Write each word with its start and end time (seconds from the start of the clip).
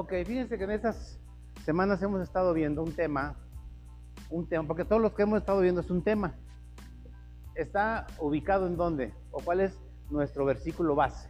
Ok, 0.00 0.12
fíjense 0.24 0.56
que 0.56 0.62
en 0.62 0.70
estas 0.70 1.18
semanas 1.64 2.00
hemos 2.02 2.22
estado 2.22 2.54
viendo 2.54 2.84
un 2.84 2.92
tema, 2.92 3.34
un 4.30 4.48
tema, 4.48 4.64
porque 4.64 4.84
todos 4.84 5.02
los 5.02 5.12
que 5.12 5.22
hemos 5.22 5.40
estado 5.40 5.58
viendo 5.58 5.80
es 5.80 5.90
un 5.90 6.04
tema. 6.04 6.36
¿Está 7.56 8.06
ubicado 8.20 8.68
en 8.68 8.76
dónde? 8.76 9.12
¿O 9.32 9.40
cuál 9.40 9.58
es 9.58 9.76
nuestro 10.08 10.44
versículo 10.44 10.94
base? 10.94 11.28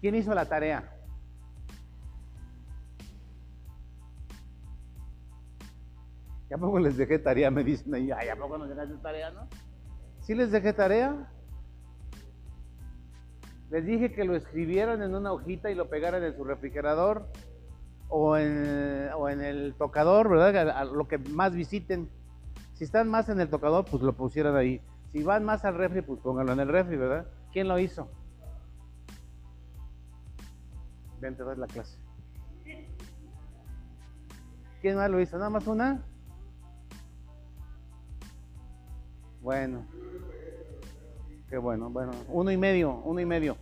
¿Quién 0.00 0.14
hizo 0.14 0.32
la 0.32 0.48
tarea? 0.48 0.98
¿Ya 6.48 6.56
poco 6.56 6.78
les 6.78 6.96
dejé 6.96 7.18
tarea? 7.18 7.50
Me 7.50 7.62
dicen 7.62 7.94
ahí, 7.94 8.10
ay, 8.12 8.30
¿a 8.30 8.36
poco 8.36 8.56
no 8.56 8.66
dejaste 8.66 8.96
tarea, 9.02 9.30
no? 9.30 9.46
¿Sí 10.20 10.34
les 10.34 10.50
dejé 10.50 10.72
tarea? 10.72 11.30
Les 13.70 13.84
dije 13.84 14.12
que 14.12 14.24
lo 14.24 14.36
escribieran 14.36 15.02
en 15.02 15.14
una 15.14 15.32
hojita 15.32 15.70
y 15.70 15.74
lo 15.74 15.88
pegaran 15.88 16.22
en 16.22 16.36
su 16.36 16.44
refrigerador 16.44 17.26
o 18.08 18.36
en, 18.36 19.10
o 19.16 19.28
en 19.28 19.40
el 19.40 19.74
tocador, 19.76 20.28
¿verdad? 20.28 20.86
Lo 20.92 21.08
que 21.08 21.18
más 21.18 21.54
visiten. 21.54 22.08
Si 22.74 22.84
están 22.84 23.08
más 23.08 23.28
en 23.28 23.40
el 23.40 23.48
tocador, 23.48 23.84
pues 23.84 24.02
lo 24.02 24.12
pusieran 24.12 24.54
ahí. 24.54 24.80
Si 25.12 25.22
van 25.22 25.44
más 25.44 25.64
al 25.64 25.74
refri, 25.74 26.02
pues 26.02 26.20
pónganlo 26.20 26.52
en 26.52 26.60
el 26.60 26.68
refri, 26.68 26.96
¿verdad? 26.96 27.26
¿Quién 27.52 27.68
lo 27.68 27.78
hizo? 27.78 28.08
Ven, 31.20 31.36
te 31.36 31.42
doy 31.42 31.56
la 31.56 31.66
clase. 31.66 31.98
¿Quién 34.80 34.96
más 34.96 35.10
lo 35.10 35.20
hizo? 35.20 35.38
¿Nada 35.38 35.50
más 35.50 35.66
una? 35.66 36.04
Bueno. 39.40 39.86
Qué 41.48 41.56
bueno, 41.58 41.90
bueno. 41.90 42.12
Uno 42.28 42.50
y 42.50 42.56
medio, 42.56 42.96
uno 43.04 43.20
y 43.20 43.26
medio. 43.26 43.56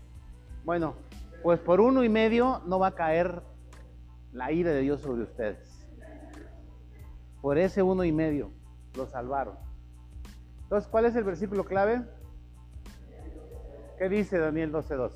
Bueno, 0.65 0.95
pues 1.43 1.61
por 1.61 1.81
uno 1.81 2.03
y 2.05 2.09
medio 2.09 2.63
no 2.67 2.79
va 2.79 2.89
a 2.89 2.95
caer 2.95 3.43
la 4.33 4.51
ira 4.51 4.71
de 4.71 4.81
Dios 4.81 5.03
sobre 5.03 5.25
ustedes. 5.25 5.87
Por 7.43 7.59
ese 7.59 7.83
uno 7.83 8.03
y 8.03 8.13
medio 8.13 8.51
lo 8.97 9.07
salvaron. 9.07 9.59
Entonces, 10.63 10.89
¿cuál 10.91 11.05
es 11.05 11.15
el 11.17 11.25
versículo 11.25 11.65
clave? 11.65 12.03
¿Qué 13.99 14.09
dice 14.09 14.39
Daniel 14.39 14.73
12.2? 14.73 15.13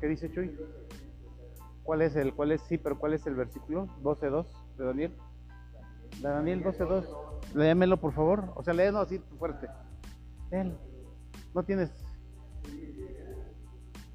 ¿Qué 0.00 0.08
dice 0.08 0.30
Chuy? 0.32 0.54
¿Cuál 1.84 2.00
es 2.00 2.16
el, 2.16 2.34
cuál 2.34 2.52
es, 2.52 2.62
sí, 2.62 2.78
pero 2.78 2.98
cuál 2.98 3.12
es 3.12 3.26
el 3.26 3.34
versículo? 3.34 3.86
12.2 4.02 4.46
de 4.78 4.84
Daniel. 4.84 5.16
De 6.16 6.28
Daniel 6.28 6.64
12.2. 6.64 7.06
Léemelo, 7.54 7.98
por 7.98 8.12
favor. 8.12 8.52
O 8.56 8.62
sea, 8.62 8.72
léelo 8.72 9.00
así 9.00 9.18
fuerte. 9.38 9.68
Léelo. 10.50 10.78
No 11.54 11.62
tienes. 11.62 11.92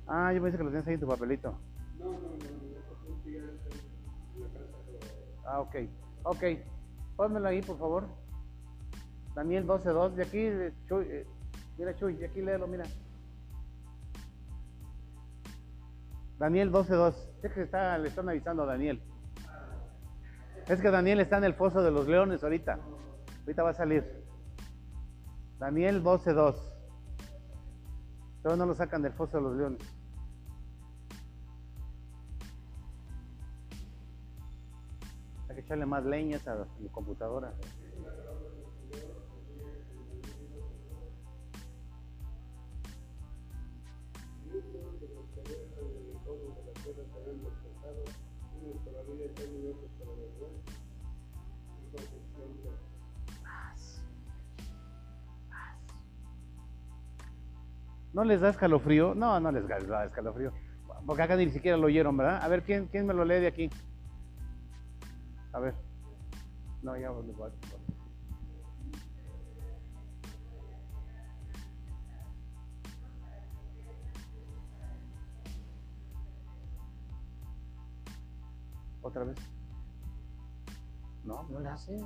Ah, 0.07 0.33
yo 0.33 0.41
pensé 0.41 0.57
que 0.57 0.63
lo 0.63 0.71
tienes 0.71 0.87
ahí 0.87 0.95
en 0.95 0.99
tu 0.99 1.07
papelito. 1.07 1.55
No, 1.99 2.05
no, 2.05 2.13
no. 2.13 2.49
Ah, 5.45 5.59
ok. 5.61 5.75
Ok. 6.23 6.43
Pónmelo 7.15 7.47
ahí, 7.47 7.61
por 7.61 7.77
favor. 7.77 8.07
Daniel 9.35 9.67
12.2. 9.67 10.15
De 10.15 10.23
aquí, 10.23 10.75
Chuy. 10.87 11.05
Eh, 11.07 11.27
mira, 11.77 11.95
Chuy, 11.95 12.15
de 12.15 12.25
aquí 12.25 12.41
léelo, 12.41 12.67
mira. 12.67 12.85
Daniel 16.39 16.71
12.2. 16.71 17.13
Es 17.43 17.53
que 17.53 17.61
está, 17.63 17.97
le 17.97 18.07
están 18.07 18.29
avisando 18.29 18.63
a 18.63 18.65
Daniel. 18.65 19.01
Es 20.67 20.81
que 20.81 20.89
Daniel 20.89 21.19
está 21.19 21.37
en 21.37 21.43
el 21.43 21.53
foso 21.53 21.83
de 21.83 21.91
los 21.91 22.07
leones 22.07 22.43
ahorita. 22.43 22.79
Ahorita 23.41 23.63
va 23.63 23.71
a 23.71 23.73
salir. 23.73 24.23
Daniel 25.59 26.01
12.2. 26.01 26.55
Pero 28.41 28.55
no 28.55 28.65
lo 28.65 28.73
sacan 28.73 29.01
del 29.01 29.11
foso 29.11 29.37
de 29.37 29.43
los 29.43 29.55
leones. 29.57 29.81
Hay 35.49 35.55
que 35.55 35.61
echarle 35.61 35.85
más 35.85 36.05
leñas 36.05 36.47
a 36.47 36.65
mi 36.79 36.87
computadora. 36.87 37.51
¿No 58.19 58.25
les 58.25 58.41
da 58.41 58.49
escalofrío? 58.49 59.15
No, 59.15 59.39
no 59.39 59.49
les 59.49 59.65
da 59.65 60.03
escalofrío. 60.03 60.51
Porque 61.05 61.21
acá 61.21 61.37
ni 61.37 61.49
siquiera 61.51 61.77
lo 61.77 61.87
oyeron, 61.87 62.17
¿verdad? 62.17 62.43
A 62.43 62.49
ver, 62.49 62.63
¿quién, 62.63 62.87
quién 62.87 63.07
me 63.07 63.13
lo 63.13 63.23
lee 63.23 63.39
de 63.39 63.47
aquí? 63.47 63.69
A 65.53 65.59
ver. 65.59 65.73
No, 66.83 66.97
ya 66.97 67.07
lo 67.07 67.23
voy. 67.23 67.49
¿Otra 79.01 79.23
vez? 79.23 79.37
No, 81.23 81.47
no 81.47 81.61
le 81.61 81.69
hace. 81.69 81.97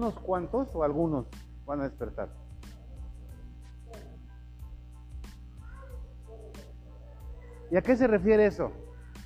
¿Unos 0.00 0.14
cuantos 0.14 0.74
o 0.74 0.82
algunos 0.82 1.26
van 1.66 1.82
a 1.82 1.84
despertar? 1.84 2.30
¿Y 7.70 7.76
a 7.76 7.82
qué 7.82 7.94
se 7.98 8.06
refiere 8.06 8.46
eso? 8.46 8.72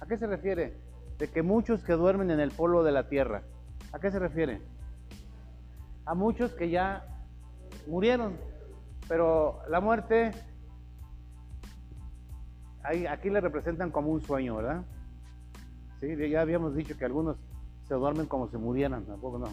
¿A 0.01 0.07
qué 0.07 0.19
se 0.19 0.27
refiere? 0.27 0.77
De 1.17 1.29
que 1.29 1.45
muchos 1.45 1.84
que 1.84 1.93
duermen 1.93 2.33
en 2.33 2.41
el 2.41 2.51
polvo 2.51 2.83
de 2.83 2.91
la 2.91 3.09
tierra. 3.09 3.45
¿A 3.93 4.01
qué 4.01 4.11
se 4.11 4.19
refiere? 4.19 4.63
A 6.07 6.17
muchos 6.17 6.53
que 6.55 6.69
ya 6.69 7.07
murieron, 7.87 8.37
pero 9.07 9.61
la 9.69 9.79
muerte 9.81 10.33
aquí 12.83 13.31
le 13.31 13.41
representan 13.41 13.93
como 13.93 14.11
un 14.11 14.23
sueño, 14.23 14.57
¿verdad? 14.57 14.83
Sí, 16.01 16.17
ya 16.29 16.41
habíamos 16.41 16.75
dicho 16.75 16.99
que 16.99 17.05
algunos 17.05 17.37
se 17.87 17.95
duermen 17.95 18.27
como 18.27 18.49
si 18.49 18.57
murieran, 18.57 19.05
tampoco 19.05 19.39
no. 19.39 19.47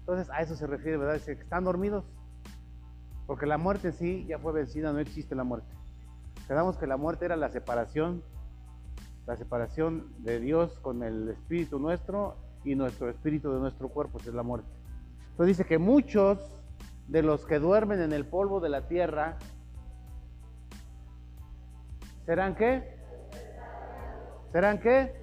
Entonces 0.00 0.30
a 0.30 0.40
eso 0.40 0.54
se 0.54 0.66
refiere, 0.66 0.96
¿verdad? 0.96 1.14
Dice 1.14 1.36
que 1.36 1.42
están 1.42 1.64
dormidos, 1.64 2.04
porque 3.26 3.46
la 3.46 3.58
muerte 3.58 3.92
sí 3.92 4.24
ya 4.26 4.38
fue 4.38 4.52
vencida, 4.52 4.92
no 4.92 4.98
existe 4.98 5.34
la 5.34 5.44
muerte. 5.44 5.74
Quedamos 6.46 6.76
que 6.76 6.86
la 6.86 6.96
muerte 6.96 7.24
era 7.24 7.36
la 7.36 7.48
separación, 7.48 8.22
la 9.26 9.36
separación 9.36 10.12
de 10.18 10.40
Dios 10.40 10.78
con 10.80 11.02
el 11.02 11.28
espíritu 11.28 11.78
nuestro 11.78 12.36
y 12.64 12.74
nuestro 12.74 13.08
espíritu 13.08 13.52
de 13.52 13.60
nuestro 13.60 13.88
cuerpo, 13.88 14.18
es 14.18 14.26
la 14.26 14.42
muerte. 14.42 14.68
Entonces 15.30 15.56
dice 15.56 15.68
que 15.68 15.78
muchos 15.78 16.38
de 17.08 17.22
los 17.22 17.44
que 17.46 17.58
duermen 17.58 18.00
en 18.00 18.12
el 18.12 18.26
polvo 18.26 18.60
de 18.60 18.68
la 18.68 18.86
tierra 18.86 19.38
serán 22.26 22.54
qué? 22.54 22.96
¿Serán 24.52 24.78
qué? 24.78 25.14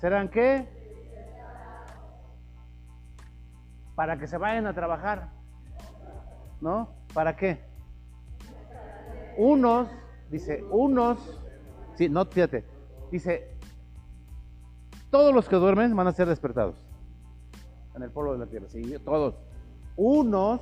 ¿Serán 0.00 0.28
qué? 0.28 0.75
Para 3.96 4.18
que 4.18 4.28
se 4.28 4.38
vayan 4.38 4.68
a 4.68 4.74
trabajar. 4.74 5.30
¿No? 6.60 6.90
¿Para 7.12 7.36
qué? 7.36 7.64
Unos, 9.36 9.88
dice, 10.30 10.62
unos, 10.70 11.18
sí, 11.94 12.08
no, 12.08 12.24
fíjate, 12.24 12.64
dice, 13.10 13.50
todos 15.10 15.34
los 15.34 15.48
que 15.48 15.56
duermen 15.56 15.94
van 15.94 16.06
a 16.06 16.12
ser 16.12 16.28
despertados 16.28 16.76
en 17.94 18.02
el 18.02 18.10
polvo 18.10 18.32
de 18.32 18.38
la 18.38 18.46
tierra, 18.46 18.68
sí, 18.68 18.94
todos. 19.04 19.34
Unos, 19.96 20.60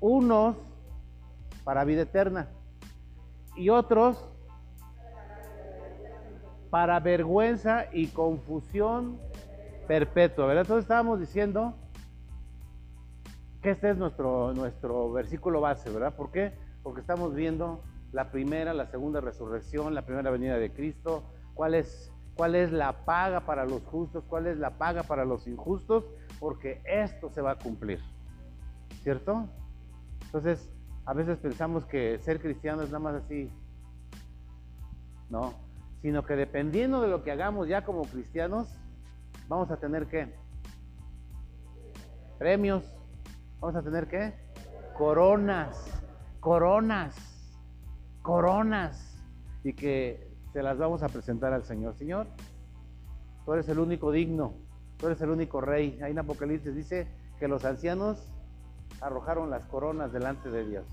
unos 0.00 0.56
para 1.64 1.84
vida 1.84 2.02
eterna 2.02 2.48
y 3.56 3.68
otros 3.68 4.28
para 6.70 6.98
vergüenza 7.00 7.86
y 7.92 8.06
confusión 8.08 9.18
perpetuo, 9.86 10.46
¿verdad? 10.46 10.62
Entonces 10.62 10.84
estábamos 10.84 11.20
diciendo 11.20 11.74
que 13.62 13.70
este 13.70 13.90
es 13.90 13.96
nuestro, 13.96 14.52
nuestro 14.54 15.12
versículo 15.12 15.60
base, 15.60 15.90
¿verdad? 15.90 16.14
¿Por 16.16 16.32
qué? 16.32 16.52
Porque 16.82 17.00
estamos 17.00 17.34
viendo 17.34 17.82
la 18.12 18.30
primera, 18.30 18.74
la 18.74 18.86
segunda 18.86 19.20
resurrección, 19.20 19.94
la 19.94 20.02
primera 20.02 20.30
venida 20.30 20.58
de 20.58 20.72
Cristo, 20.72 21.22
cuál 21.54 21.74
es, 21.74 22.12
cuál 22.34 22.54
es 22.54 22.72
la 22.72 23.04
paga 23.04 23.40
para 23.40 23.64
los 23.64 23.82
justos, 23.84 24.24
cuál 24.28 24.46
es 24.46 24.58
la 24.58 24.78
paga 24.78 25.02
para 25.04 25.24
los 25.24 25.46
injustos, 25.46 26.04
porque 26.40 26.82
esto 26.84 27.30
se 27.30 27.40
va 27.40 27.52
a 27.52 27.58
cumplir, 27.58 28.00
¿cierto? 29.02 29.48
Entonces, 30.26 30.70
a 31.04 31.14
veces 31.14 31.38
pensamos 31.38 31.86
que 31.86 32.18
ser 32.18 32.40
cristiano 32.40 32.82
es 32.82 32.88
nada 32.88 32.98
más 32.98 33.14
así. 33.22 33.50
No, 35.30 35.54
sino 36.02 36.24
que 36.24 36.36
dependiendo 36.36 37.00
de 37.00 37.08
lo 37.08 37.22
que 37.22 37.30
hagamos 37.30 37.68
ya 37.68 37.84
como 37.84 38.02
cristianos, 38.02 38.76
vamos 39.52 39.70
a 39.70 39.76
tener 39.76 40.06
que 40.06 40.34
premios, 42.38 42.84
vamos 43.60 43.76
a 43.76 43.82
tener 43.82 44.08
que 44.08 44.32
coronas, 44.96 46.02
coronas, 46.40 47.14
coronas, 48.22 49.14
y 49.62 49.74
que 49.74 50.26
se 50.54 50.62
las 50.62 50.78
vamos 50.78 51.02
a 51.02 51.08
presentar 51.08 51.52
al 51.52 51.64
Señor. 51.64 51.94
Señor, 51.96 52.28
tú 53.44 53.52
eres 53.52 53.68
el 53.68 53.78
único 53.78 54.10
digno, 54.10 54.54
tú 54.96 55.08
eres 55.08 55.20
el 55.20 55.28
único 55.28 55.60
rey. 55.60 56.00
Ahí 56.02 56.12
en 56.12 56.18
Apocalipsis 56.18 56.74
dice 56.74 57.06
que 57.38 57.46
los 57.46 57.66
ancianos 57.66 58.32
arrojaron 59.02 59.50
las 59.50 59.66
coronas 59.66 60.14
delante 60.14 60.50
de 60.50 60.66
Dios. 60.66 60.86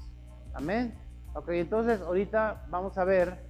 Amén. 0.53 0.99
Ok, 1.33 1.47
entonces 1.51 2.01
ahorita 2.01 2.65
vamos 2.69 2.97
a 2.97 3.05
ver, 3.05 3.41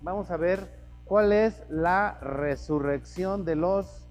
vamos 0.00 0.30
a 0.30 0.38
ver 0.38 0.66
cuál 1.04 1.32
es 1.32 1.62
la 1.68 2.18
resurrección 2.20 3.44
de 3.44 3.56
los 3.56 4.03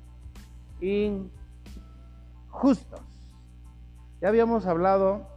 injustos. 0.84 3.02
Ya 4.22 4.30
habíamos 4.30 4.66
hablado 4.66 5.28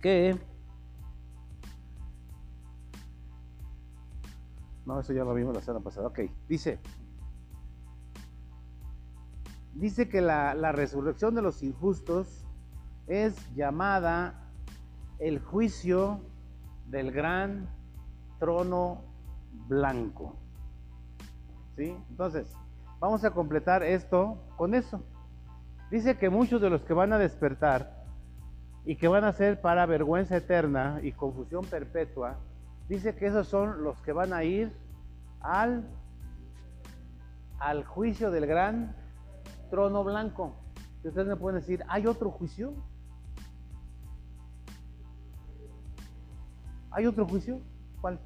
que... 0.00 0.38
No, 4.84 5.00
eso 5.00 5.12
ya 5.12 5.24
lo 5.24 5.34
vimos 5.34 5.54
la 5.54 5.60
semana 5.60 5.84
pasada. 5.84 6.08
Ok, 6.08 6.20
dice, 6.48 6.80
dice 9.74 10.08
que 10.08 10.20
la, 10.20 10.54
la 10.54 10.72
resurrección 10.72 11.34
de 11.34 11.42
los 11.42 11.62
injustos 11.62 12.44
es 13.06 13.54
llamada 13.54 14.50
el 15.18 15.40
juicio 15.40 16.20
del 16.86 17.12
gran 17.12 17.68
trono 18.38 19.02
blanco. 19.66 20.36
¿Sí? 21.76 21.94
Entonces, 22.10 22.54
vamos 23.00 23.24
a 23.24 23.30
completar 23.30 23.82
esto 23.82 24.38
con 24.56 24.74
eso. 24.74 25.02
Dice 25.90 26.18
que 26.18 26.30
muchos 26.30 26.60
de 26.60 26.70
los 26.70 26.82
que 26.82 26.92
van 26.92 27.12
a 27.12 27.18
despertar 27.18 28.04
y 28.84 28.96
que 28.96 29.08
van 29.08 29.24
a 29.24 29.32
ser 29.32 29.60
para 29.60 29.86
vergüenza 29.86 30.36
eterna 30.36 31.00
y 31.02 31.12
confusión 31.12 31.64
perpetua, 31.64 32.38
dice 32.88 33.14
que 33.14 33.26
esos 33.26 33.48
son 33.48 33.82
los 33.82 34.00
que 34.02 34.12
van 34.12 34.32
a 34.32 34.44
ir 34.44 34.74
al, 35.40 35.84
juicio 37.86 38.30
del 38.30 38.46
gran 38.46 38.96
trono 39.70 40.04
blanco. 40.04 40.56
Y 41.04 41.08
ustedes 41.08 41.26
me 41.26 41.36
pueden 41.36 41.60
decir, 41.60 41.84
¿hay 41.88 42.06
otro 42.06 42.30
juicio? 42.30 42.74
¿Hay 46.90 47.06
otro 47.06 47.26
juicio? 47.26 47.60
¿Cuál? 48.00 48.18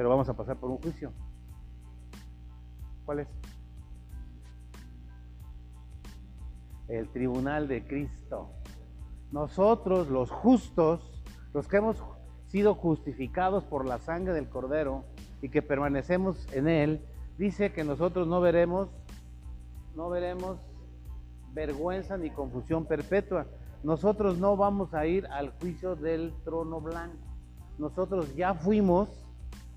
Pero 0.00 0.08
vamos 0.08 0.30
a 0.30 0.32
pasar 0.32 0.56
por 0.56 0.70
un 0.70 0.78
juicio. 0.78 1.12
¿Cuál 3.04 3.18
es? 3.18 3.28
El 6.88 7.10
tribunal 7.10 7.68
de 7.68 7.86
Cristo. 7.86 8.48
Nosotros, 9.30 10.08
los 10.08 10.30
justos, 10.30 11.22
los 11.52 11.68
que 11.68 11.76
hemos 11.76 12.02
sido 12.46 12.74
justificados 12.76 13.64
por 13.64 13.84
la 13.84 13.98
sangre 13.98 14.32
del 14.32 14.48
Cordero 14.48 15.04
y 15.42 15.50
que 15.50 15.60
permanecemos 15.60 16.50
en 16.54 16.68
Él, 16.68 17.06
dice 17.36 17.70
que 17.74 17.84
nosotros 17.84 18.26
no 18.26 18.40
veremos, 18.40 18.88
no 19.94 20.08
veremos 20.08 20.56
vergüenza 21.52 22.16
ni 22.16 22.30
confusión 22.30 22.86
perpetua, 22.86 23.48
nosotros 23.82 24.38
no 24.38 24.56
vamos 24.56 24.94
a 24.94 25.04
ir 25.04 25.26
al 25.26 25.50
juicio 25.60 25.94
del 25.94 26.32
trono 26.42 26.80
blanco. 26.80 27.18
Nosotros 27.76 28.34
ya 28.34 28.54
fuimos 28.54 29.29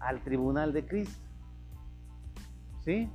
al 0.06 0.22
tribunal 0.22 0.74
de 0.74 0.86
Cristo. 0.86 1.28
¿Sí? 2.82 3.10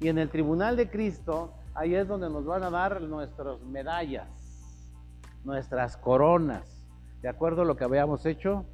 Y 0.00 0.08
en 0.08 0.18
el 0.18 0.30
tribunal 0.30 0.76
de 0.76 0.88
Cristo, 0.88 1.52
ahí 1.74 1.94
es 1.94 2.06
donde 2.06 2.30
nos 2.30 2.44
van 2.44 2.62
a 2.62 2.70
dar 2.70 3.00
nuestras 3.02 3.60
medallas, 3.62 4.28
nuestras 5.44 5.96
coronas, 5.96 6.86
de 7.20 7.28
acuerdo 7.28 7.62
a 7.62 7.64
lo 7.64 7.76
que 7.76 7.84
habíamos 7.84 8.24
hecho 8.26 8.64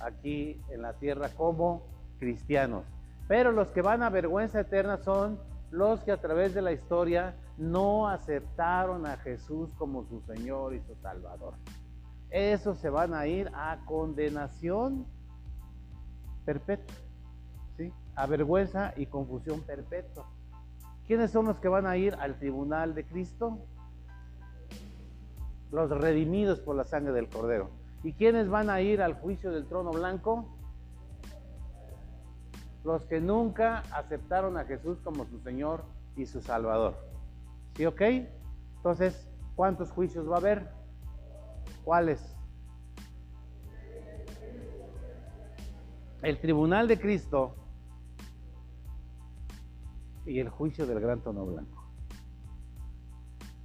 aquí 0.00 0.60
en 0.70 0.82
la 0.82 0.92
tierra 0.94 1.30
como 1.30 1.82
cristianos. 2.18 2.84
Pero 3.28 3.52
los 3.52 3.68
que 3.68 3.82
van 3.82 4.02
a 4.02 4.10
vergüenza 4.10 4.60
eterna 4.60 4.98
son 4.98 5.38
los 5.70 6.00
que 6.00 6.12
a 6.12 6.20
través 6.20 6.54
de 6.54 6.62
la 6.62 6.72
historia 6.72 7.34
no 7.56 8.08
aceptaron 8.08 9.06
a 9.06 9.16
Jesús 9.16 9.70
como 9.78 10.04
su 10.04 10.20
Señor 10.22 10.74
y 10.74 10.80
su 10.82 10.94
Salvador. 10.96 11.54
Esos 12.30 12.78
se 12.78 12.90
van 12.90 13.14
a 13.14 13.26
ir 13.26 13.50
a 13.54 13.78
condenación 13.86 15.06
perpetua. 16.44 17.05
A 18.16 18.26
vergüenza 18.26 18.94
y 18.96 19.06
confusión 19.06 19.60
perpetua. 19.60 20.26
¿Quiénes 21.06 21.30
son 21.30 21.46
los 21.46 21.60
que 21.60 21.68
van 21.68 21.86
a 21.86 21.96
ir 21.96 22.14
al 22.14 22.38
tribunal 22.38 22.94
de 22.94 23.04
Cristo? 23.04 23.58
Los 25.70 25.90
redimidos 25.90 26.58
por 26.60 26.74
la 26.74 26.84
sangre 26.84 27.12
del 27.12 27.28
Cordero. 27.28 27.70
¿Y 28.02 28.12
quiénes 28.14 28.48
van 28.48 28.70
a 28.70 28.80
ir 28.80 29.02
al 29.02 29.14
juicio 29.14 29.52
del 29.52 29.66
trono 29.66 29.90
blanco? 29.90 30.48
Los 32.84 33.04
que 33.04 33.20
nunca 33.20 33.80
aceptaron 33.92 34.56
a 34.56 34.64
Jesús 34.64 34.98
como 35.04 35.26
su 35.26 35.38
Señor 35.40 35.84
y 36.16 36.26
su 36.26 36.40
Salvador. 36.40 36.96
¿Sí, 37.76 37.84
ok? 37.84 38.00
Entonces, 38.76 39.28
¿cuántos 39.54 39.90
juicios 39.90 40.28
va 40.28 40.36
a 40.36 40.38
haber? 40.38 40.70
¿Cuáles? 41.84 42.34
El 46.22 46.40
tribunal 46.40 46.88
de 46.88 46.98
Cristo 46.98 47.54
y 50.26 50.40
el 50.40 50.48
juicio 50.48 50.86
del 50.86 51.00
gran 51.00 51.20
trono 51.20 51.46
blanco. 51.46 51.84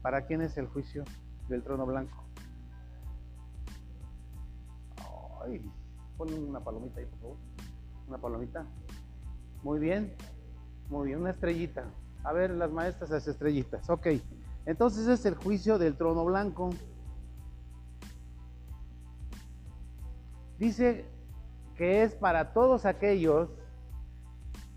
¿Para 0.02 0.26
quién 0.26 0.42
es 0.42 0.58
el 0.58 0.68
juicio 0.68 1.04
del 1.50 1.64
trono 1.64 1.86
blanco? 1.86 2.24
Ay, 5.44 5.70
pon 6.18 6.34
una 6.34 6.60
palomita 6.60 7.00
ahí, 7.00 7.06
por 7.08 7.20
favor. 7.20 7.38
Una 8.08 8.18
palomita. 8.18 8.66
Muy 9.64 9.80
bien, 9.80 10.14
muy 10.90 11.08
bien, 11.08 11.20
una 11.20 11.32
estrellita. 11.32 11.86
A 12.24 12.34
ver, 12.34 12.52
las 12.52 12.72
maestras, 12.72 13.10
las 13.10 13.28
estrellitas. 13.28 13.90
Ok, 13.90 14.08
entonces 14.66 15.08
es 15.08 15.26
el 15.26 15.36
juicio 15.36 15.80
del 15.80 15.96
trono 15.96 16.24
blanco. 16.26 16.70
Dice 20.60 21.06
que 21.76 22.04
es 22.04 22.14
para 22.14 22.54
todos 22.54 22.86
aquellos 22.86 23.50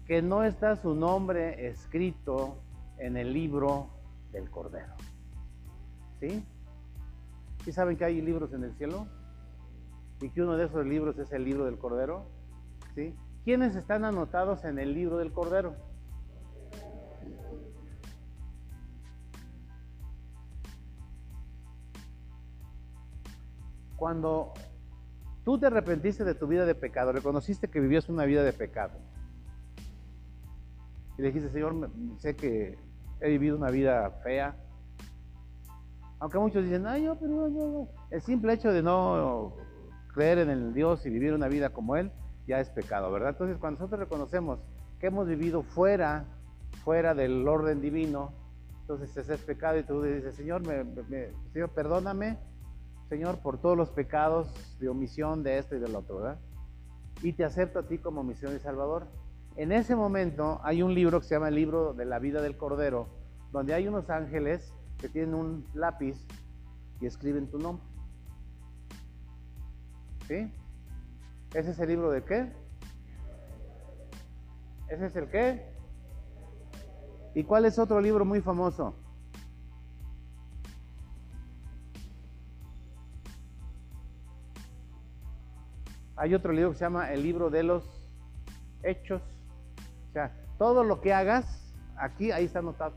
que 0.06 0.20
no 0.20 0.44
está 0.44 0.76
su 0.76 0.94
nombre 0.94 1.66
escrito 1.66 2.58
en 2.98 3.16
el 3.16 3.32
libro 3.32 3.88
del 4.32 4.50
Cordero. 4.50 4.92
¿Sí? 6.20 6.44
¿Sí 7.64 7.72
saben 7.72 7.96
que 7.96 8.04
hay 8.04 8.20
libros 8.20 8.52
en 8.52 8.64
el 8.64 8.74
cielo? 8.74 9.06
Y 10.20 10.28
que 10.30 10.42
uno 10.42 10.56
de 10.56 10.66
esos 10.66 10.84
libros 10.86 11.18
es 11.18 11.32
el 11.32 11.44
libro 11.44 11.64
del 11.64 11.78
Cordero. 11.78 12.26
¿Sí? 12.94 13.14
¿Quiénes 13.44 13.76
están 13.76 14.04
anotados 14.04 14.64
en 14.64 14.78
el 14.78 14.94
libro 14.94 15.18
del 15.18 15.32
Cordero? 15.32 15.74
Cuando 23.96 24.52
tú 25.44 25.58
te 25.58 25.66
arrepentiste 25.66 26.24
de 26.24 26.34
tu 26.34 26.46
vida 26.46 26.66
de 26.66 26.74
pecado, 26.74 27.12
reconociste 27.12 27.68
que 27.68 27.80
vivías 27.80 28.10
una 28.10 28.26
vida 28.26 28.42
de 28.42 28.52
pecado. 28.52 28.98
Y 31.16 31.22
le 31.22 31.28
dijiste, 31.28 31.50
Señor, 31.50 31.90
sé 32.18 32.34
que 32.36 32.78
he 33.20 33.28
vivido 33.30 33.56
una 33.56 33.70
vida 33.70 34.10
fea. 34.22 34.56
Aunque 36.18 36.38
muchos 36.38 36.64
dicen, 36.64 36.86
ay, 36.86 37.04
yo, 37.04 37.16
pero 37.16 37.48
yo, 37.48 37.88
el 38.10 38.22
simple 38.22 38.54
hecho 38.54 38.72
de 38.72 38.82
no 38.82 39.54
creer 40.14 40.38
en 40.38 40.50
el 40.50 40.74
Dios 40.74 41.04
y 41.06 41.10
vivir 41.10 41.32
una 41.34 41.48
vida 41.48 41.70
como 41.70 41.96
Él, 41.96 42.10
ya 42.46 42.60
es 42.60 42.70
pecado, 42.70 43.10
¿verdad? 43.10 43.30
Entonces, 43.30 43.58
cuando 43.58 43.80
nosotros 43.80 44.00
reconocemos 44.00 44.60
que 44.98 45.08
hemos 45.08 45.26
vivido 45.26 45.62
fuera, 45.62 46.24
fuera 46.84 47.14
del 47.14 47.46
orden 47.46 47.80
divino, 47.80 48.32
entonces 48.82 49.16
ese 49.16 49.34
es 49.34 49.40
pecado 49.40 49.78
y 49.78 49.82
tú 49.82 50.02
dices, 50.02 50.34
Señor, 50.34 50.62
Señor, 51.52 51.70
perdóname, 51.70 52.38
Señor, 53.08 53.38
por 53.38 53.58
todos 53.58 53.76
los 53.76 53.90
pecados 53.90 54.78
de 54.78 54.88
omisión 54.88 55.42
de 55.42 55.58
esto 55.58 55.76
y 55.76 55.80
del 55.80 55.94
otro, 55.94 56.16
¿verdad? 56.16 56.38
Y 57.22 57.32
te 57.32 57.44
acepto 57.44 57.78
a 57.78 57.82
ti 57.86 57.98
como 57.98 58.22
misión 58.22 58.54
y 58.54 58.58
salvador. 58.58 59.06
En 59.56 59.70
ese 59.70 59.94
momento 59.94 60.60
hay 60.64 60.82
un 60.82 60.94
libro 60.94 61.20
que 61.20 61.26
se 61.26 61.34
llama 61.36 61.48
el 61.48 61.54
libro 61.54 61.94
de 61.94 62.04
la 62.04 62.18
vida 62.18 62.42
del 62.42 62.56
Cordero, 62.56 63.08
donde 63.52 63.72
hay 63.72 63.86
unos 63.86 64.10
ángeles 64.10 64.74
que 64.98 65.08
tienen 65.08 65.34
un 65.34 65.64
lápiz 65.74 66.26
y 67.00 67.06
escriben 67.06 67.48
tu 67.48 67.58
nombre. 67.58 67.84
¿Sí? 70.26 70.50
¿Ese 71.52 71.70
es 71.70 71.78
el 71.78 71.88
libro 71.88 72.10
de 72.10 72.24
qué? 72.24 72.52
¿Ese 74.88 75.06
es 75.06 75.16
el 75.16 75.28
qué? 75.28 75.74
¿Y 77.34 77.44
cuál 77.44 77.64
es 77.64 77.78
otro 77.78 78.00
libro 78.00 78.24
muy 78.24 78.40
famoso? 78.40 78.94
Hay 86.16 86.34
otro 86.34 86.52
libro 86.52 86.70
que 86.70 86.78
se 86.78 86.84
llama 86.84 87.12
El 87.12 87.22
libro 87.22 87.50
de 87.50 87.62
los 87.62 87.84
Hechos. 88.82 89.33
Sea, 90.14 90.32
todo 90.58 90.84
lo 90.84 91.00
que 91.00 91.12
hagas 91.12 91.74
aquí, 91.96 92.30
ahí 92.30 92.44
está 92.44 92.60
anotado. 92.60 92.94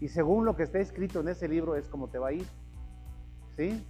Y 0.00 0.08
según 0.08 0.46
lo 0.46 0.56
que 0.56 0.62
está 0.62 0.78
escrito 0.78 1.20
en 1.20 1.28
ese 1.28 1.46
libro 1.48 1.76
es 1.76 1.86
como 1.86 2.08
te 2.08 2.18
va 2.18 2.28
a 2.28 2.32
ir. 2.32 2.46
¿Sí? 3.58 3.86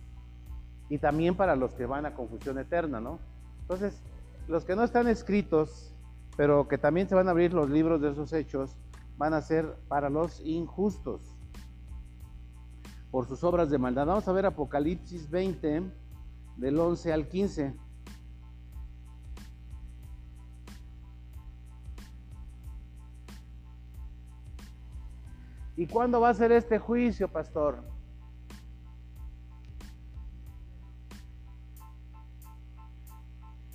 Y 0.88 0.98
también 0.98 1.36
para 1.36 1.54
los 1.54 1.74
que 1.74 1.86
van 1.86 2.06
a 2.06 2.14
confusión 2.14 2.58
eterna, 2.58 3.00
¿no? 3.00 3.20
Entonces, 3.60 4.02
los 4.48 4.64
que 4.64 4.74
no 4.74 4.82
están 4.82 5.06
escritos, 5.06 5.94
pero 6.36 6.66
que 6.66 6.76
también 6.76 7.08
se 7.08 7.14
van 7.14 7.28
a 7.28 7.30
abrir 7.30 7.54
los 7.54 7.70
libros 7.70 8.00
de 8.00 8.10
esos 8.10 8.32
hechos, 8.32 8.76
van 9.16 9.32
a 9.32 9.40
ser 9.40 9.76
para 9.86 10.10
los 10.10 10.40
injustos 10.40 11.22
por 13.12 13.28
sus 13.28 13.44
obras 13.44 13.70
de 13.70 13.78
maldad. 13.78 14.06
Vamos 14.06 14.26
a 14.26 14.32
ver 14.32 14.44
Apocalipsis 14.44 15.30
20, 15.30 15.84
del 16.56 16.80
11 16.80 17.12
al 17.12 17.28
15. 17.28 17.83
¿Y 25.84 25.86
cuándo 25.86 26.18
va 26.18 26.30
a 26.30 26.34
ser 26.34 26.50
este 26.50 26.78
juicio, 26.78 27.28
pastor? 27.28 27.84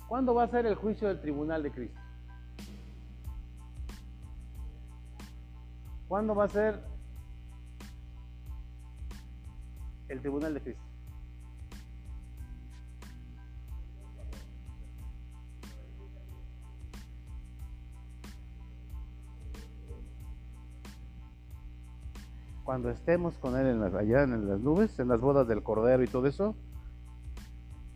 ¿Cuándo 0.08 0.34
va 0.34 0.42
a 0.42 0.48
ser 0.48 0.66
el 0.66 0.74
juicio 0.74 1.06
del 1.06 1.20
tribunal 1.20 1.62
de 1.62 1.70
Cristo? 1.70 2.00
¿Cuándo 6.08 6.34
va 6.34 6.46
a 6.46 6.48
ser 6.48 6.82
el 10.08 10.20
tribunal 10.20 10.54
de 10.54 10.62
Cristo? 10.62 10.89
Cuando 22.70 22.90
estemos 22.90 23.36
con 23.36 23.58
Él 23.58 23.66
en 23.66 23.80
las, 23.80 23.94
allá 23.94 24.22
en 24.22 24.48
las 24.48 24.60
nubes, 24.60 24.96
en 25.00 25.08
las 25.08 25.20
bodas 25.20 25.48
del 25.48 25.60
Cordero 25.60 26.04
y 26.04 26.06
todo 26.06 26.28
eso, 26.28 26.54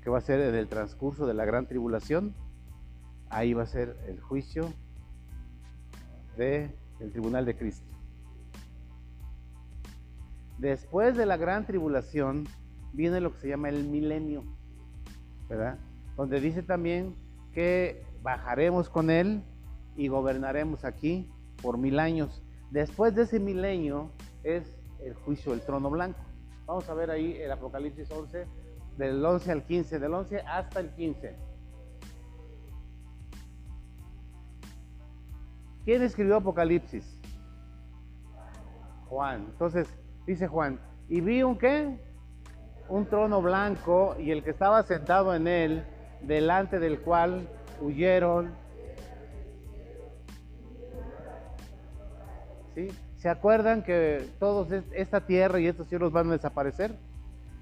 que 0.02 0.10
va 0.10 0.18
a 0.18 0.20
ser 0.20 0.40
en 0.40 0.56
el 0.56 0.66
transcurso 0.66 1.28
de 1.28 1.34
la 1.34 1.44
gran 1.44 1.68
tribulación, 1.68 2.34
ahí 3.30 3.54
va 3.54 3.62
a 3.62 3.66
ser 3.66 3.96
el 4.08 4.20
juicio 4.20 4.72
del 6.36 6.72
tribunal 7.12 7.44
de 7.44 7.56
Cristo. 7.56 7.86
Después 10.58 11.16
de 11.16 11.26
la 11.26 11.36
gran 11.36 11.66
tribulación 11.66 12.48
viene 12.92 13.20
lo 13.20 13.32
que 13.32 13.38
se 13.38 13.48
llama 13.50 13.68
el 13.68 13.84
milenio, 13.84 14.42
¿verdad? 15.48 15.78
Donde 16.16 16.40
dice 16.40 16.64
también 16.64 17.14
que 17.52 18.04
bajaremos 18.24 18.90
con 18.90 19.08
Él 19.08 19.44
y 19.96 20.08
gobernaremos 20.08 20.84
aquí 20.84 21.30
por 21.62 21.78
mil 21.78 22.00
años. 22.00 22.42
Después 22.72 23.14
de 23.14 23.22
ese 23.22 23.38
milenio 23.38 24.10
es 24.44 24.78
el 25.02 25.14
juicio 25.14 25.52
del 25.52 25.62
trono 25.62 25.90
blanco. 25.90 26.20
Vamos 26.66 26.88
a 26.88 26.94
ver 26.94 27.10
ahí 27.10 27.36
el 27.40 27.50
Apocalipsis 27.50 28.10
11, 28.10 28.46
del 28.96 29.24
11 29.24 29.52
al 29.52 29.64
15, 29.64 29.98
del 29.98 30.14
11 30.14 30.40
hasta 30.40 30.80
el 30.80 30.90
15. 30.90 31.36
¿Quién 35.84 36.02
escribió 36.02 36.36
Apocalipsis? 36.36 37.20
Juan. 39.08 39.46
Entonces, 39.50 39.86
dice 40.26 40.46
Juan, 40.48 40.80
y 41.08 41.20
vi 41.20 41.42
un 41.42 41.58
qué? 41.58 41.98
Un 42.88 43.06
trono 43.06 43.42
blanco 43.42 44.16
y 44.18 44.30
el 44.30 44.42
que 44.42 44.50
estaba 44.50 44.82
sentado 44.82 45.34
en 45.34 45.46
él, 45.46 45.84
delante 46.22 46.78
del 46.78 47.00
cual 47.00 47.48
huyeron. 47.80 48.54
¿Sí? 52.74 52.88
¿Se 53.24 53.30
acuerdan 53.30 53.82
que 53.82 54.28
todos 54.38 54.70
esta 54.70 55.22
tierra 55.22 55.58
y 55.58 55.66
estos 55.66 55.88
cielos 55.88 56.12
van 56.12 56.28
a 56.28 56.32
desaparecer? 56.32 56.94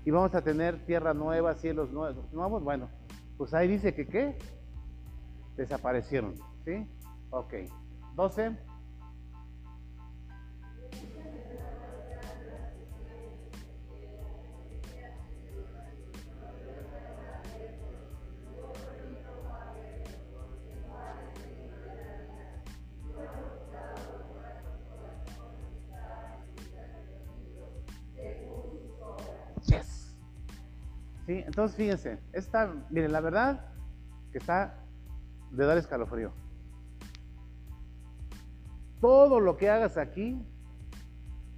y 0.05 0.11
vamos 0.11 0.35
a 0.35 0.43
tener 0.43 0.85
tierra 0.85 1.15
nueva, 1.15 1.55
cielos 1.55 1.93
nuevos. 1.93 2.65
Bueno, 2.65 2.89
pues 3.37 3.55
ahí 3.55 3.69
dice 3.69 3.95
que 3.95 4.07
qué? 4.07 4.37
Desaparecieron. 5.57 6.35
¿Sí? 6.65 6.85
Ok. 7.31 7.55
12. 8.17 8.57
Entonces, 31.63 31.79
fíjense, 31.79 32.19
esta, 32.33 32.75
miren, 32.91 33.13
la 33.13 33.21
verdad 33.21 33.67
que 34.33 34.39
está 34.39 34.81
de 35.53 35.65
dar 35.65 35.79
escalofrío. 35.79 36.33
Todo 39.01 39.39
lo 39.39 39.57
que 39.57 39.71
hagas 39.71 39.97
aquí 39.97 40.45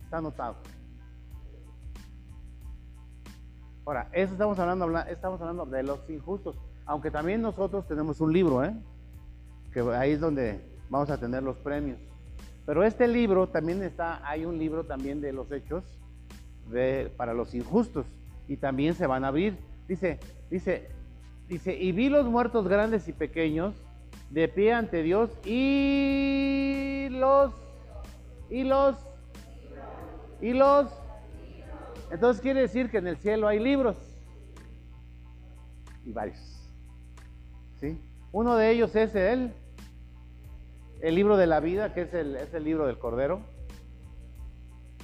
está 0.02 0.18
anotado. 0.18 0.56
Ahora, 3.86 4.10
eso 4.12 4.34
estamos 4.34 4.58
hablando, 4.58 4.98
estamos 5.04 5.40
hablando 5.40 5.64
de 5.64 5.82
los 5.82 6.10
injustos, 6.10 6.54
aunque 6.84 7.10
también 7.10 7.40
nosotros 7.40 7.88
tenemos 7.88 8.20
un 8.20 8.30
libro, 8.30 8.62
¿eh? 8.62 8.76
que 9.72 9.80
ahí 9.80 10.12
es 10.12 10.20
donde 10.20 10.60
vamos 10.90 11.08
a 11.08 11.16
tener 11.16 11.42
los 11.42 11.56
premios. 11.56 11.98
Pero 12.66 12.84
este 12.84 13.08
libro 13.08 13.48
también 13.48 13.82
está, 13.82 14.20
hay 14.28 14.44
un 14.44 14.58
libro 14.58 14.84
también 14.84 15.22
de 15.22 15.32
los 15.32 15.50
hechos 15.50 15.82
de, 16.70 17.10
para 17.16 17.32
los 17.32 17.54
injustos 17.54 18.04
y 18.46 18.58
también 18.58 18.92
se 18.92 19.06
van 19.06 19.24
a 19.24 19.28
abrir. 19.28 19.56
Dice, 19.88 20.18
dice, 20.50 20.88
dice, 21.48 21.74
y 21.74 21.92
vi 21.92 22.08
los 22.08 22.26
muertos 22.26 22.66
grandes 22.68 23.06
y 23.08 23.12
pequeños 23.12 23.74
de 24.30 24.48
pie 24.48 24.72
ante 24.72 25.02
Dios 25.02 25.30
y 25.44 27.08
los, 27.10 27.52
y 28.48 28.64
los, 28.64 28.96
y 30.40 30.52
los. 30.52 30.90
Entonces 32.10 32.40
quiere 32.40 32.62
decir 32.62 32.90
que 32.90 32.98
en 32.98 33.06
el 33.08 33.16
cielo 33.18 33.46
hay 33.46 33.58
libros 33.58 33.96
y 36.04 36.12
varios. 36.12 36.38
¿Sí? 37.80 38.00
Uno 38.32 38.56
de 38.56 38.70
ellos 38.70 38.96
es 38.96 39.14
el, 39.14 39.52
el 41.00 41.14
libro 41.14 41.36
de 41.36 41.46
la 41.46 41.60
vida, 41.60 41.92
que 41.92 42.02
es 42.02 42.14
el, 42.14 42.36
es 42.36 42.54
el 42.54 42.64
libro 42.64 42.86
del 42.86 42.98
Cordero. 42.98 43.42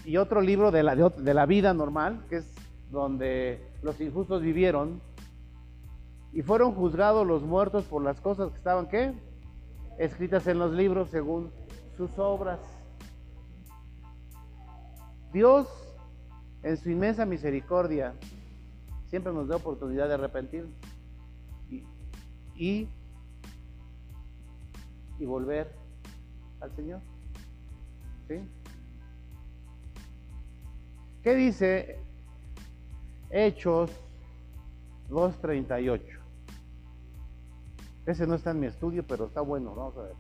Y 0.05 0.17
otro 0.17 0.41
libro 0.41 0.71
de 0.71 0.83
la, 0.83 0.95
de 0.95 1.35
la 1.35 1.45
vida 1.45 1.75
normal, 1.75 2.25
que 2.31 2.39
es 2.39 2.55
donde 2.91 3.61
los 3.83 4.01
injustos 4.01 4.43
vivieron 4.43 5.01
y 6.33 6.43
fueron 6.43 6.75
juzgados 6.75 7.27
los 7.27 7.43
muertos 7.43 7.85
por 7.85 8.03
las 8.03 8.21
cosas 8.21 8.51
que 8.51 8.59
estaban 8.59 8.89
qué? 8.89 9.13
Escritas 9.99 10.47
en 10.47 10.59
los 10.59 10.73
libros 10.73 11.11
según 11.11 11.51
sus 11.97 12.19
obras. 12.19 12.61
Dios, 15.33 15.69
en 16.63 16.77
su 16.77 16.91
inmensa 16.91 17.25
misericordia, 17.25 18.15
siempre 19.07 19.33
nos 19.33 19.49
da 19.49 19.57
oportunidad 19.57 20.09
de 20.09 20.15
arrepentir 20.15 20.69
y, 21.69 22.89
y, 25.19 25.25
volver 25.25 25.73
al 26.61 26.75
Señor. 26.75 27.01
¿Sí? 28.29 28.41
¿Qué 31.23 31.35
dice 31.35 32.01
Hechos 33.31 33.91
2.38. 35.09 36.01
Ese 38.07 38.27
no 38.27 38.35
está 38.35 38.51
en 38.51 38.61
mi 38.61 38.67
estudio, 38.67 39.07
pero 39.07 39.27
está 39.27 39.41
bueno. 39.41 39.75
Vamos 39.75 39.97
a 39.99 40.03
ver. 40.03 40.15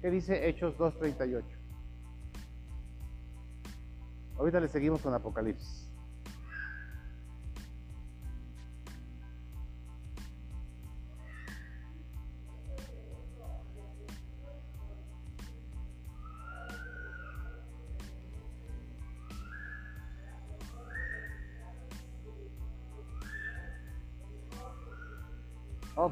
¿Qué 0.00 0.10
dice 0.10 0.48
Hechos 0.48 0.76
2.38? 0.78 1.42
Ahorita 4.38 4.60
le 4.60 4.68
seguimos 4.68 5.00
con 5.02 5.14
Apocalipsis. 5.14 5.83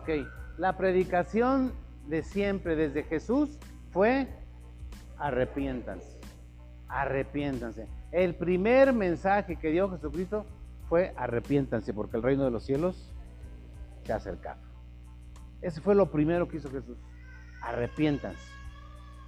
Ok, 0.02 0.26
la 0.58 0.76
predicación 0.76 1.72
de 2.08 2.24
siempre 2.24 2.74
desde 2.74 3.04
Jesús 3.04 3.56
fue 3.92 4.26
arrepiéntanse, 5.16 6.18
arrepiéntanse. 6.88 7.86
El 8.10 8.34
primer 8.34 8.92
mensaje 8.92 9.54
que 9.54 9.70
dio 9.70 9.88
Jesucristo 9.90 10.44
fue 10.88 11.14
arrepiéntanse 11.16 11.94
porque 11.94 12.16
el 12.16 12.24
reino 12.24 12.42
de 12.42 12.50
los 12.50 12.64
cielos 12.64 13.14
se 14.04 14.12
ha 14.12 14.16
acercado. 14.16 14.60
Ese 15.60 15.80
fue 15.80 15.94
lo 15.94 16.10
primero 16.10 16.48
que 16.48 16.56
hizo 16.56 16.68
Jesús. 16.68 16.98
Arrepiéntanse, 17.60 18.50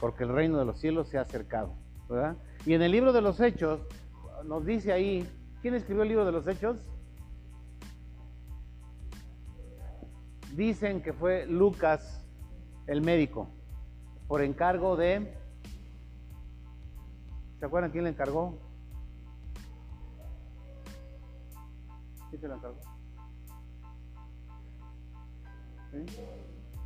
porque 0.00 0.24
el 0.24 0.30
reino 0.30 0.58
de 0.58 0.64
los 0.64 0.80
cielos 0.80 1.06
se 1.08 1.18
ha 1.18 1.20
acercado. 1.20 1.72
¿verdad? 2.08 2.36
Y 2.66 2.74
en 2.74 2.82
el 2.82 2.90
libro 2.90 3.12
de 3.12 3.20
los 3.20 3.38
Hechos 3.38 3.78
nos 4.44 4.66
dice 4.66 4.92
ahí, 4.92 5.24
¿quién 5.62 5.74
escribió 5.74 6.02
el 6.02 6.08
libro 6.08 6.24
de 6.24 6.32
los 6.32 6.48
Hechos? 6.48 6.78
Dicen 10.54 11.02
que 11.02 11.12
fue 11.12 11.46
Lucas, 11.46 12.24
el 12.86 13.00
médico, 13.00 13.48
por 14.28 14.40
encargo 14.40 14.96
de... 14.96 15.36
¿Se 17.58 17.66
acuerdan 17.66 17.90
quién 17.90 18.04
le 18.04 18.10
encargó? 18.10 18.56
¿Quién 22.30 22.40
se 22.40 22.46
lo 22.46 22.54
encargó? 22.54 22.76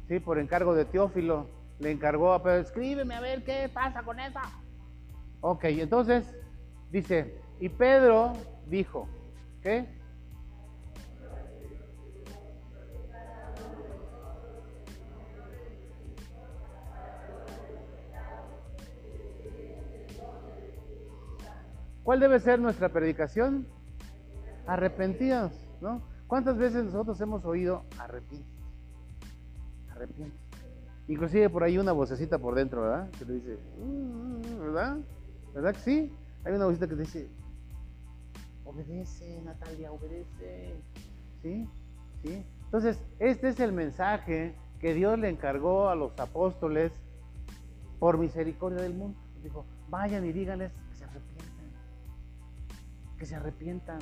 ¿Sí? 0.09 0.21
por 0.21 0.39
encargo 0.39 0.75
de 0.75 0.87
Teófilo. 0.87 1.47
Le 1.79 1.91
encargó 1.91 2.33
a 2.33 2.43
Pedro, 2.43 2.61
escríbeme 2.61 3.15
a 3.15 3.21
ver 3.21 3.45
qué 3.45 3.69
pasa 3.69 4.03
con 4.03 4.19
esa. 4.19 4.41
Ok, 5.43 5.65
entonces 5.65 6.35
dice, 6.91 7.39
y 7.61 7.69
Pedro 7.69 8.33
dijo, 8.67 9.07
¿qué? 9.63 9.98
¿Cuál 22.09 22.21
debe 22.21 22.41
ser 22.41 22.59
nuestra 22.59 22.89
predicación? 22.89 23.67
Arrepentidos, 24.67 25.53
¿no? 25.83 26.01
¿Cuántas 26.27 26.57
veces 26.57 26.87
nosotros 26.87 27.21
hemos 27.21 27.45
oído 27.45 27.85
arrepiente? 27.99 28.49
Arrepiente. 29.91 30.35
Inclusive 31.07 31.51
por 31.51 31.65
ahí 31.65 31.77
una 31.77 31.93
vocecita 31.93 32.39
por 32.39 32.55
dentro, 32.55 32.81
¿verdad? 32.81 33.11
Que 33.11 33.27
te 33.27 33.33
dice, 33.35 33.59
mm, 33.79 34.59
¿verdad? 34.59 34.97
¿Verdad 35.53 35.75
que 35.75 35.81
sí? 35.81 36.13
Hay 36.45 36.55
una 36.55 36.65
vocecita 36.65 36.89
que 36.89 36.95
te 36.95 37.03
dice, 37.03 37.29
obedece, 38.65 39.43
Natalia, 39.43 39.93
obedece. 39.93 40.77
¿Sí? 41.43 41.69
¿Sí? 42.23 42.43
Entonces, 42.65 42.99
este 43.19 43.51
es 43.51 43.61
el 43.61 43.73
mensaje 43.73 44.55
que 44.81 44.95
Dios 44.95 45.19
le 45.19 45.29
encargó 45.29 45.91
a 45.91 45.95
los 45.95 46.19
apóstoles 46.19 46.91
por 47.99 48.17
misericordia 48.17 48.81
del 48.81 48.95
mundo. 48.95 49.19
Dijo, 49.43 49.67
vayan 49.91 50.25
y 50.25 50.33
díganles 50.33 50.73
que 53.19 53.27
se 53.27 53.37
arrepientan 53.37 53.99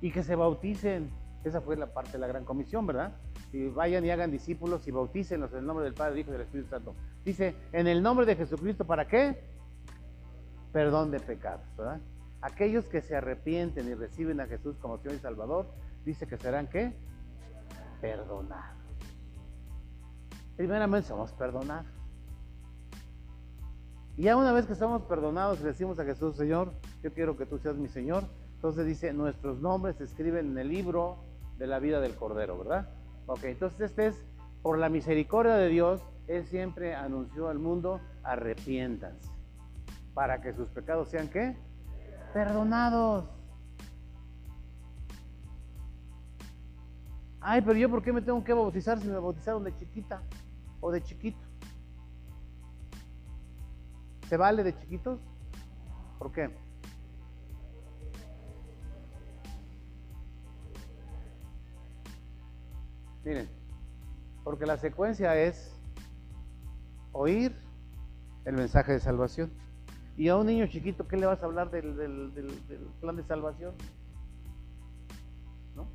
y 0.00 0.10
que 0.10 0.22
se 0.22 0.34
bauticen. 0.34 1.10
Esa 1.44 1.60
fue 1.60 1.76
la 1.76 1.92
parte 1.92 2.12
de 2.12 2.18
la 2.18 2.28
gran 2.28 2.44
comisión, 2.44 2.86
¿verdad? 2.86 3.16
Y 3.52 3.68
vayan 3.68 4.04
y 4.04 4.10
hagan 4.10 4.30
discípulos 4.30 4.86
y 4.86 4.92
bautícenlos 4.92 5.52
en 5.52 5.58
el 5.58 5.66
nombre 5.66 5.84
del 5.84 5.94
Padre, 5.94 6.20
Hijo 6.20 6.30
y 6.30 6.32
del 6.34 6.42
Espíritu 6.42 6.70
Santo. 6.70 6.94
Dice, 7.24 7.56
en 7.72 7.88
el 7.88 8.02
nombre 8.02 8.24
de 8.24 8.36
Jesucristo, 8.36 8.86
¿para 8.86 9.08
qué? 9.08 9.44
Perdón 10.72 11.10
de 11.10 11.20
pecados, 11.20 11.66
¿verdad? 11.76 12.00
Aquellos 12.40 12.86
que 12.86 13.02
se 13.02 13.16
arrepienten 13.16 13.88
y 13.88 13.94
reciben 13.94 14.40
a 14.40 14.46
Jesús 14.46 14.76
como 14.78 14.98
Señor 14.98 15.16
y 15.16 15.18
Salvador, 15.18 15.66
dice 16.04 16.26
que 16.26 16.36
serán 16.36 16.68
qué? 16.68 16.92
Perdonados. 18.00 18.78
Primeramente 20.56 21.08
somos 21.08 21.32
perdonados. 21.32 21.86
Y 24.16 24.24
ya 24.24 24.36
una 24.36 24.52
vez 24.52 24.66
que 24.66 24.74
somos 24.74 25.02
perdonados 25.02 25.60
y 25.60 25.64
decimos 25.64 25.98
a 25.98 26.04
Jesús, 26.04 26.36
Señor, 26.36 26.72
yo 27.02 27.12
quiero 27.12 27.36
que 27.36 27.46
tú 27.46 27.58
seas 27.58 27.76
mi 27.76 27.88
Señor, 27.88 28.24
entonces 28.62 28.86
dice, 28.86 29.12
nuestros 29.12 29.60
nombres 29.60 29.96
se 29.96 30.04
escriben 30.04 30.52
en 30.52 30.58
el 30.58 30.68
libro 30.68 31.16
de 31.58 31.66
la 31.66 31.80
vida 31.80 31.98
del 31.98 32.14
Cordero, 32.14 32.56
¿verdad? 32.56 32.88
Ok, 33.26 33.42
entonces 33.42 33.80
este 33.80 34.06
es, 34.06 34.24
por 34.62 34.78
la 34.78 34.88
misericordia 34.88 35.56
de 35.56 35.66
Dios, 35.66 36.00
Él 36.28 36.46
siempre 36.46 36.94
anunció 36.94 37.48
al 37.48 37.58
mundo, 37.58 38.00
arrepiéntanse, 38.22 39.28
para 40.14 40.40
que 40.40 40.52
sus 40.52 40.68
pecados 40.68 41.08
sean 41.08 41.28
qué? 41.28 41.56
Perdonados. 42.32 43.24
Ay, 47.40 47.62
pero 47.62 47.76
yo 47.76 47.90
por 47.90 48.00
qué 48.00 48.12
me 48.12 48.22
tengo 48.22 48.44
que 48.44 48.52
bautizar 48.52 48.96
si 49.00 49.08
me 49.08 49.18
bautizaron 49.18 49.64
de 49.64 49.74
chiquita 49.74 50.22
o 50.80 50.92
de 50.92 51.02
chiquito? 51.02 51.40
¿Se 54.28 54.36
vale 54.36 54.62
de 54.62 54.78
chiquitos? 54.78 55.18
¿Por 56.20 56.30
qué? 56.30 56.61
Miren, 63.24 63.48
porque 64.44 64.66
la 64.66 64.76
secuencia 64.76 65.36
es 65.36 65.74
oír 67.12 67.54
el 68.44 68.54
mensaje 68.54 68.92
de 68.92 69.00
salvación. 69.00 69.50
Y 70.16 70.28
a 70.28 70.36
un 70.36 70.46
niño 70.46 70.66
chiquito, 70.66 71.06
¿qué 71.08 71.16
le 71.16 71.26
vas 71.26 71.42
a 71.42 71.46
hablar 71.46 71.70
del, 71.70 71.94
plan 73.00 73.16
de 73.16 73.22
salvación? 73.22 73.74
¿No? 75.74 75.86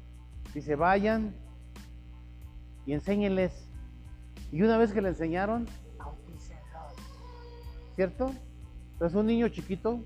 Dice, 0.54 0.76
vayan 0.76 1.34
y 2.86 2.94
enséñenles. 2.94 3.68
Y 4.52 4.64
una 4.64 4.78
vez 4.78 4.94
que 4.94 5.02
le 5.02 5.10
enseñaron, 5.10 5.68
¿Cierto? 7.98 8.32
Entonces 8.94 9.18
un 9.18 9.26
niño 9.26 9.48
chiquito 9.50 10.00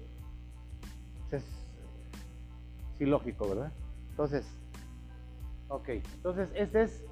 pues, 1.30 1.44
es 1.44 3.02
ilógico, 3.02 3.50
¿verdad? 3.50 3.74
Entonces, 4.12 4.46
ok, 5.72 5.90
entonces 5.90 6.50
este 6.54 6.84
es 6.84 7.04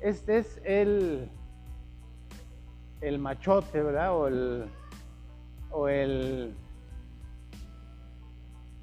este 0.00 0.38
es 0.38 0.60
el, 0.64 1.30
el 3.00 3.18
machote, 3.18 3.82
¿verdad? 3.82 4.14
O 4.16 4.26
el, 4.28 4.66
o 5.70 5.88
el, 5.88 6.54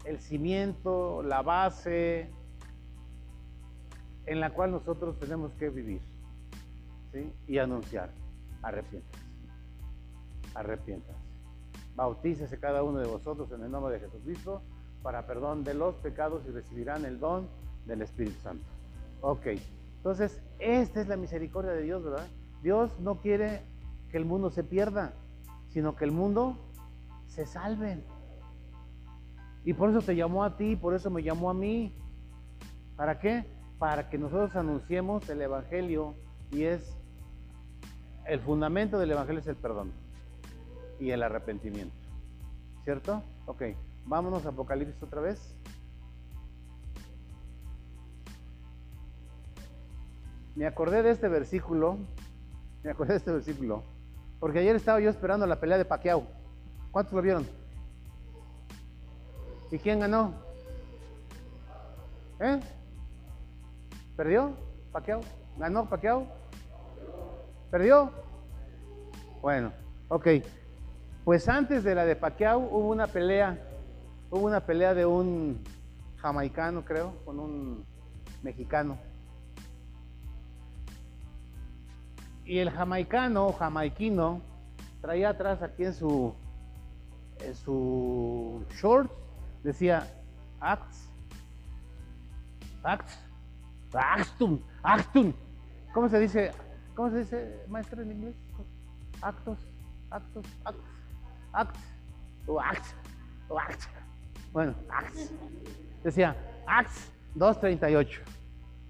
el 0.05 0.19
cimiento, 0.19 1.21
la 1.23 1.41
base 1.41 2.29
en 4.25 4.39
la 4.39 4.51
cual 4.51 4.71
nosotros 4.71 5.19
tenemos 5.19 5.53
que 5.53 5.69
vivir 5.69 6.01
¿sí? 7.11 7.31
y 7.47 7.57
anunciar. 7.59 8.09
Arrepiéntanse. 8.63 9.27
Arrepiéntanse. 10.55 11.21
Bautícese 11.95 12.59
cada 12.59 12.83
uno 12.83 12.99
de 12.99 13.07
vosotros 13.07 13.51
en 13.51 13.63
el 13.63 13.71
nombre 13.71 13.93
de 13.93 13.99
Jesucristo 13.99 14.63
para 15.03 15.27
perdón 15.27 15.63
de 15.63 15.73
los 15.73 15.95
pecados 15.95 16.43
y 16.47 16.51
recibirán 16.51 17.05
el 17.05 17.19
don 17.19 17.47
del 17.85 18.01
Espíritu 18.01 18.39
Santo. 18.41 18.72
Ok. 19.23 19.47
Entonces, 19.95 20.41
esta 20.59 20.99
es 20.99 21.07
la 21.07 21.15
misericordia 21.15 21.71
de 21.71 21.81
Dios, 21.81 22.03
¿verdad? 22.03 22.27
Dios 22.61 22.91
no 22.99 23.21
quiere 23.21 23.61
que 24.11 24.17
el 24.17 24.25
mundo 24.25 24.49
se 24.49 24.65
pierda, 24.65 25.13
sino 25.69 25.95
que 25.95 26.03
el 26.03 26.11
mundo 26.11 26.57
se 27.27 27.45
salve. 27.45 28.03
Y 29.63 29.73
por 29.73 29.89
eso 29.89 30.01
te 30.01 30.17
llamó 30.17 30.43
a 30.43 30.57
ti, 30.57 30.75
por 30.75 30.93
eso 30.93 31.09
me 31.09 31.23
llamó 31.23 31.49
a 31.49 31.53
mí. 31.53 31.95
¿Para 32.97 33.19
qué? 33.19 33.45
Para 33.79 34.09
que 34.09 34.17
nosotros 34.17 34.57
anunciemos 34.57 35.27
el 35.29 35.41
Evangelio 35.41 36.15
y 36.51 36.63
es 36.63 36.97
el 38.25 38.41
fundamento 38.41 38.99
del 38.99 39.11
Evangelio 39.11 39.39
es 39.39 39.47
el 39.47 39.55
perdón 39.55 39.93
y 40.99 41.11
el 41.11 41.23
arrepentimiento. 41.23 41.95
¿Cierto? 42.83 43.23
Ok, 43.45 43.63
vámonos 44.05 44.45
a 44.45 44.49
Apocalipsis 44.49 45.01
otra 45.01 45.21
vez. 45.21 45.55
Me 50.55 50.67
acordé 50.67 51.03
de 51.03 51.11
este 51.11 51.27
versículo, 51.27 51.97
me 52.83 52.91
acordé 52.91 53.13
de 53.13 53.17
este 53.17 53.31
versículo, 53.31 53.83
porque 54.39 54.59
ayer 54.59 54.75
estaba 54.75 54.99
yo 54.99 55.09
esperando 55.09 55.47
la 55.47 55.59
pelea 55.59 55.77
de 55.77 55.85
Pacquiao. 55.85 56.27
¿Cuántos 56.91 57.13
lo 57.13 57.21
vieron? 57.21 57.47
¿Y 59.71 59.79
quién 59.79 59.99
ganó? 59.99 60.33
¿Eh? 62.39 62.59
¿Perdió? 64.15 64.53
¿Pacquiao? 64.91 65.21
¿Ganó 65.57 65.89
Pacquiao? 65.89 66.27
¿Perdió? 67.71 68.11
Bueno, 69.41 69.71
ok. 70.09 70.27
Pues 71.23 71.47
antes 71.47 71.83
de 71.83 71.95
la 71.95 72.05
de 72.05 72.15
Pacquiao 72.15 72.59
hubo 72.59 72.89
una 72.89 73.07
pelea, 73.07 73.57
hubo 74.29 74.45
una 74.45 74.65
pelea 74.65 74.93
de 74.93 75.05
un 75.05 75.63
jamaicano, 76.17 76.85
creo, 76.85 77.15
con 77.25 77.39
un 77.39 77.85
mexicano. 78.43 78.99
Y 82.45 82.59
el 82.59 82.69
jamaicano, 82.69 83.53
jamaiquino, 83.53 84.41
traía 85.01 85.29
atrás 85.29 85.61
aquí 85.61 85.85
en 85.85 85.93
su, 85.93 86.33
en 87.39 87.55
su 87.55 88.65
short, 88.75 89.11
decía 89.63 90.07
acts, 90.59 91.09
acts, 92.83 93.17
actum, 93.93 94.59
actum. 94.81 95.33
¿Cómo 95.93 96.09
se 96.09 96.19
dice? 96.19 96.51
¿Cómo 96.95 97.09
se 97.09 97.19
dice, 97.19 97.65
maestro 97.69 98.01
en 98.01 98.11
inglés? 98.11 98.35
Actos, 99.21 99.59
actos, 100.09 100.45
acts, 100.65 100.83
acts, 101.53 101.79
o 102.47 102.59
acts, 102.59 102.95
o 103.47 103.59
acts. 103.59 103.89
Bueno, 104.51 104.75
acts. 104.89 105.31
Decía 106.03 106.35
acts 106.67 107.11
238. 107.35 108.21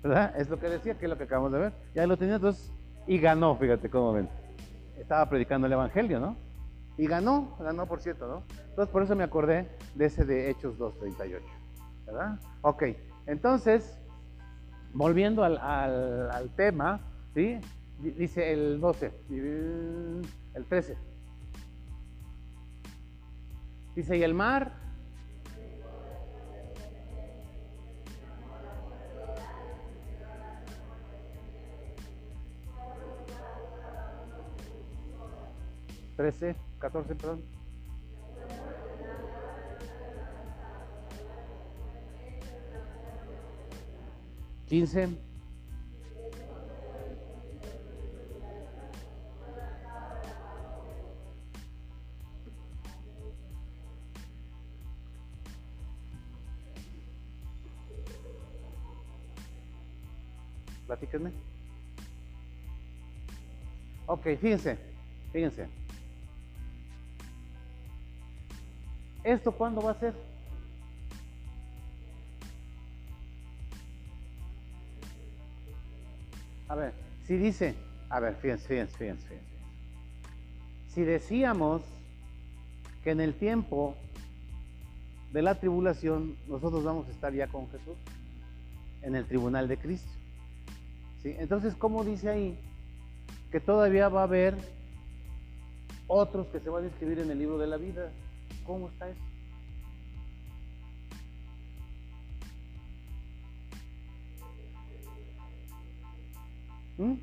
¿Verdad? 0.01 0.33
Es 0.37 0.49
lo 0.49 0.59
que 0.59 0.67
decía, 0.67 0.97
que 0.97 1.05
es 1.05 1.09
lo 1.09 1.17
que 1.17 1.23
acabamos 1.23 1.51
de 1.53 1.59
ver. 1.59 1.73
Ya 1.95 2.05
lo 2.05 2.17
tenía, 2.17 2.35
entonces 2.35 2.73
y 3.07 3.17
ganó, 3.19 3.55
fíjate 3.55 3.89
cómo 3.89 4.13
ven. 4.13 4.29
Estaba 4.97 5.29
predicando 5.29 5.67
el 5.67 5.73
Evangelio, 5.73 6.19
¿no? 6.19 6.37
Y 6.97 7.07
ganó, 7.07 7.57
ganó 7.59 7.85
por 7.87 8.01
cierto, 8.01 8.27
¿no? 8.27 8.43
Entonces 8.69 8.91
por 8.91 9.03
eso 9.03 9.15
me 9.15 9.23
acordé 9.23 9.67
de 9.95 10.05
ese 10.05 10.25
de 10.25 10.49
Hechos 10.49 10.77
2.38, 10.77 11.41
¿verdad? 12.05 12.39
Ok, 12.61 12.83
entonces, 13.25 13.99
volviendo 14.93 15.43
al, 15.43 15.57
al 15.57 16.49
tema, 16.55 17.01
¿sí? 17.33 17.59
Dice 17.99 18.51
el 18.51 18.79
12, 18.81 19.11
el 19.29 20.65
13. 20.67 20.97
Dice, 23.95 24.17
y 24.17 24.23
el 24.23 24.33
mar 24.33 24.82
Trece, 36.15 36.55
catorce, 36.79 37.15
perdón. 37.15 37.41
Quince. 44.67 45.09
Platíquenme. 60.85 61.31
Ok, 64.05 64.23
fíjense, 64.39 64.77
fíjense. 65.31 65.82
¿Esto 69.23 69.51
cuándo 69.51 69.81
va 69.81 69.91
a 69.91 69.99
ser? 69.99 70.13
A 76.67 76.75
ver, 76.75 76.93
si 77.25 77.37
dice, 77.37 77.75
a 78.09 78.19
ver, 78.19 78.35
fíjense, 78.35 78.67
fíjense, 78.67 78.97
fíjense, 78.97 79.27
fíjense. 79.27 79.53
Si 80.89 81.03
decíamos 81.03 81.81
que 83.03 83.11
en 83.11 83.21
el 83.21 83.33
tiempo 83.33 83.95
de 85.31 85.41
la 85.41 85.55
tribulación 85.55 86.35
nosotros 86.47 86.83
vamos 86.83 87.07
a 87.07 87.11
estar 87.11 87.33
ya 87.33 87.47
con 87.47 87.69
Jesús 87.69 87.97
en 89.01 89.15
el 89.15 89.25
tribunal 89.25 89.67
de 89.67 89.77
Cristo. 89.77 90.09
Entonces, 91.23 91.73
¿cómo 91.75 92.03
dice 92.03 92.29
ahí? 92.29 92.59
Que 93.51 93.59
todavía 93.59 94.09
va 94.09 94.21
a 94.21 94.23
haber 94.23 94.55
otros 96.07 96.47
que 96.47 96.59
se 96.59 96.69
van 96.69 96.83
a 96.83 96.87
inscribir 96.87 97.19
en 97.19 97.31
el 97.31 97.39
libro 97.39 97.57
de 97.57 97.67
la 97.67 97.77
vida. 97.77 98.11
¿Cómo 98.65 98.89
está 98.89 99.09
eso? 99.09 99.19
¿Mm? 106.97 107.13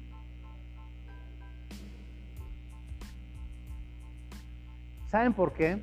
¿Saben 5.11 5.33
por 5.33 5.53
qué? 5.55 5.83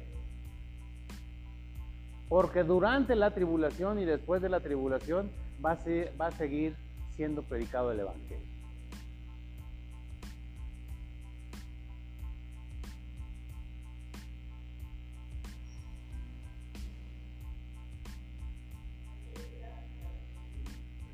Porque 2.29 2.63
durante 2.63 3.15
la 3.15 3.31
tribulación 3.31 3.99
y 3.99 4.05
después 4.05 4.41
de 4.41 4.49
la 4.49 4.59
tribulación 4.59 5.31
va 5.65 5.71
a, 5.71 5.79
va 6.19 6.27
a 6.27 6.31
seguir 6.31 6.75
siendo 7.15 7.41
predicado 7.41 7.91
el 7.91 7.99
Evangelio. 7.99 8.56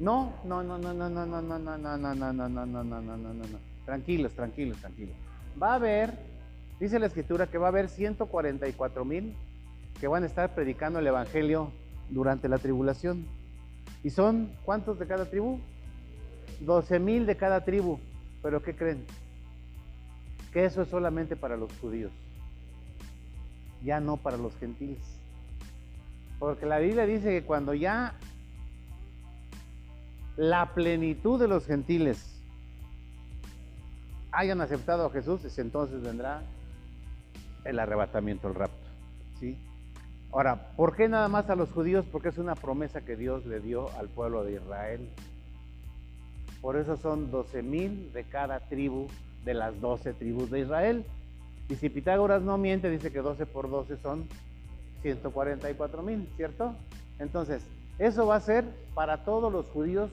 No, 0.04 0.34
no, 0.44 0.62
no, 0.62 0.78
no, 0.78 0.94
no, 0.94 1.10
no, 1.10 1.26
no, 1.26 1.42
no, 1.42 1.60
no, 1.60 1.78
no, 1.78 1.98
no, 1.98 2.14
no, 2.14 2.34
no, 2.34 2.50
no, 2.50 2.66
no, 2.66 2.84
no, 2.84 3.02
no, 3.02 3.18
no, 3.18 3.34
no. 3.34 3.58
Tranquilos, 3.86 4.34
tranquilos, 4.34 4.78
tranquilos. 4.80 5.16
Va 5.62 5.72
a 5.72 5.76
haber, 5.76 6.14
dice 6.78 7.00
la 7.00 7.06
escritura, 7.06 7.48
que 7.48 7.58
va 7.58 7.68
a 7.68 7.70
haber 7.70 7.88
144 7.88 9.06
mil 9.06 9.34
que 10.02 10.10
van 10.10 10.24
a 10.24 10.26
estar 10.26 10.54
predicando 10.54 11.00
el 11.00 11.08
Evangelio 11.08 11.72
durante 12.10 12.50
la 12.50 12.58
tribulación. 12.58 13.26
¿Y 14.04 14.10
son 14.10 14.52
cuántos 14.66 15.00
de 15.00 15.08
cada 15.08 15.24
tribu? 15.30 15.62
12 16.60 17.00
mil 17.00 17.26
de 17.26 17.38
cada 17.38 17.64
tribu. 17.64 17.98
Pero 18.42 18.62
¿qué 18.62 18.76
creen? 18.76 19.06
Que 20.52 20.66
eso 20.66 20.82
es 20.82 20.90
solamente 20.90 21.38
para 21.38 21.56
los 21.56 21.72
judíos, 21.80 22.12
ya 23.86 24.02
no 24.02 24.18
para 24.18 24.36
los 24.36 24.54
gentiles. 24.58 25.00
Porque 26.40 26.66
la 26.66 26.80
Biblia 26.80 27.06
dice 27.06 27.30
que 27.30 27.44
cuando 27.44 27.74
ya 27.74 28.16
la 30.38 30.74
plenitud 30.74 31.40
de 31.40 31.48
los 31.48 31.66
gentiles 31.66 32.42
hayan 34.32 34.62
aceptado 34.62 35.06
a 35.06 35.12
Jesús, 35.12 35.42
entonces 35.58 36.02
vendrá 36.02 36.42
el 37.66 37.80
arrebatamiento, 37.80 38.48
el 38.48 38.56
rapto. 38.56 38.88
¿sí? 39.40 39.58
Ahora, 40.32 40.72
¿por 40.76 40.96
qué 40.96 41.08
nada 41.08 41.28
más 41.28 41.50
a 41.50 41.56
los 41.56 41.72
judíos? 41.72 42.06
Porque 42.12 42.30
es 42.30 42.40
una 42.40 42.56
promesa 42.56 43.02
que 43.02 43.16
Dios 43.16 43.46
le 43.46 43.60
dio 43.60 43.92
al 43.98 44.10
pueblo 44.10 44.44
de 44.44 44.54
Israel. 44.54 45.08
Por 46.62 46.78
eso 46.78 46.98
son 46.98 47.30
12 47.30 47.62
mil 47.62 48.12
de 48.14 48.24
cada 48.24 48.60
tribu 48.62 49.08
de 49.46 49.54
las 49.54 49.80
12 49.80 50.14
tribus 50.14 50.50
de 50.50 50.62
Israel. 50.62 51.06
Y 51.70 51.76
si 51.76 51.90
Pitágoras 51.90 52.42
no 52.42 52.58
miente, 52.58 52.90
dice 52.90 53.12
que 53.12 53.20
12 53.20 53.46
por 53.46 53.70
12 53.70 53.98
son 53.98 54.28
144 55.04 56.02
mil, 56.02 56.28
¿cierto? 56.36 56.74
Entonces, 57.20 57.64
eso 58.00 58.26
va 58.26 58.36
a 58.36 58.40
ser 58.42 58.66
para 58.94 59.24
todos 59.24 59.52
los 59.52 59.66
judíos 59.68 60.12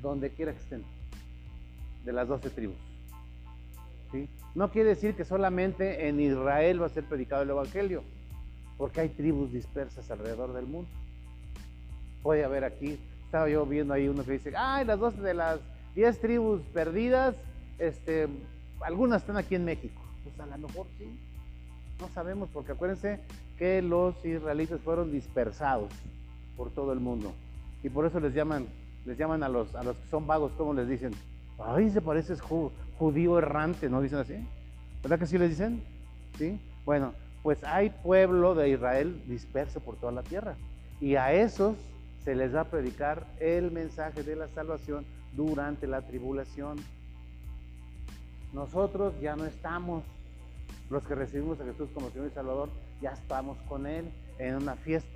donde 0.00 0.30
quiera 0.30 0.52
que 0.52 0.58
estén, 0.58 0.84
de 2.04 2.12
las 2.12 2.28
12 2.28 2.50
tribus. 2.50 2.76
¿sí? 4.10 4.28
No 4.54 4.70
quiere 4.70 4.90
decir 4.90 5.14
que 5.14 5.24
solamente 5.24 6.08
en 6.08 6.20
Israel 6.20 6.82
va 6.82 6.86
a 6.86 6.90
ser 6.90 7.04
predicado 7.04 7.42
el 7.42 7.50
Evangelio, 7.50 8.02
porque 8.76 9.00
hay 9.00 9.08
tribus 9.08 9.52
dispersas 9.52 10.10
alrededor 10.10 10.52
del 10.52 10.66
mundo. 10.66 10.90
Puede 12.22 12.44
haber 12.44 12.64
aquí 12.64 12.98
estaba 13.32 13.48
yo 13.48 13.64
viendo 13.64 13.94
ahí 13.94 14.08
uno 14.08 14.22
que 14.24 14.32
dice, 14.32 14.52
ay, 14.54 14.84
las 14.84 14.98
dos 15.00 15.18
de 15.18 15.32
las 15.32 15.58
diez 15.94 16.20
tribus 16.20 16.60
perdidas, 16.74 17.34
este, 17.78 18.28
algunas 18.82 19.22
están 19.22 19.38
aquí 19.38 19.54
en 19.54 19.64
México. 19.64 20.02
Pues 20.22 20.38
a 20.38 20.44
lo 20.44 20.68
mejor 20.68 20.86
sí, 20.98 21.18
no 21.98 22.10
sabemos, 22.10 22.50
porque 22.52 22.72
acuérdense 22.72 23.20
que 23.56 23.80
los 23.80 24.22
israelitas 24.22 24.82
fueron 24.82 25.10
dispersados 25.10 25.88
por 26.56 26.70
todo 26.70 26.92
el 26.92 27.00
mundo. 27.00 27.32
Y 27.82 27.88
por 27.88 28.06
eso 28.06 28.20
les 28.20 28.34
llaman, 28.34 28.66
les 29.04 29.18
llaman 29.18 29.42
a 29.42 29.48
los, 29.48 29.74
a 29.74 29.82
los 29.82 29.96
que 29.96 30.08
son 30.08 30.26
vagos, 30.26 30.52
como 30.52 30.74
les 30.74 30.88
dicen? 30.88 31.12
Ay, 31.58 31.90
se 31.90 32.00
parece 32.00 32.36
judío 32.98 33.38
errante, 33.38 33.88
¿no 33.88 34.00
dicen 34.00 34.18
así? 34.18 34.34
¿Verdad 35.02 35.18
que 35.18 35.26
sí 35.26 35.38
les 35.38 35.50
dicen? 35.50 35.82
Sí. 36.38 36.58
Bueno, 36.84 37.12
pues 37.42 37.62
hay 37.64 37.90
pueblo 37.90 38.54
de 38.54 38.70
Israel 38.70 39.20
disperso 39.26 39.80
por 39.80 39.96
toda 39.96 40.12
la 40.12 40.22
tierra. 40.22 40.54
Y 41.00 41.16
a 41.16 41.32
esos 41.32 41.76
se 42.24 42.34
les 42.36 42.54
va 42.54 42.60
a 42.60 42.70
predicar 42.70 43.26
el 43.40 43.72
mensaje 43.72 44.22
de 44.22 44.36
la 44.36 44.48
salvación 44.48 45.04
durante 45.36 45.86
la 45.86 46.02
tribulación. 46.02 46.78
Nosotros 48.52 49.14
ya 49.20 49.34
no 49.34 49.44
estamos, 49.44 50.04
los 50.90 51.04
que 51.04 51.14
recibimos 51.14 51.60
a 51.60 51.64
Jesús 51.64 51.88
como 51.92 52.10
Señor 52.10 52.28
y 52.28 52.34
Salvador, 52.34 52.68
ya 53.00 53.10
estamos 53.10 53.58
con 53.68 53.86
Él 53.86 54.04
en 54.38 54.56
una 54.56 54.76
fiesta. 54.76 55.08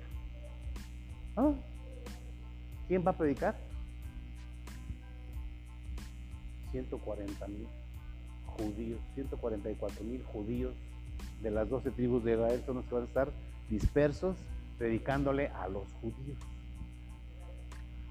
¿Quién 2.87 3.05
va 3.05 3.11
a 3.11 3.17
predicar? 3.17 3.55
140 6.71 7.47
mil 7.47 7.67
judíos, 8.45 8.99
144 9.15 10.03
mil 10.03 10.23
judíos 10.23 10.73
de 11.41 11.51
las 11.51 11.69
12 11.69 11.91
tribus 11.91 12.23
de 12.23 12.33
Israel 12.33 12.63
son 12.65 12.77
los 12.77 12.85
que 12.85 12.95
van 12.95 13.03
a 13.03 13.07
estar 13.07 13.29
dispersos 13.69 14.35
predicándole 14.77 15.49
a 15.49 15.67
los 15.67 15.83
judíos 16.01 16.37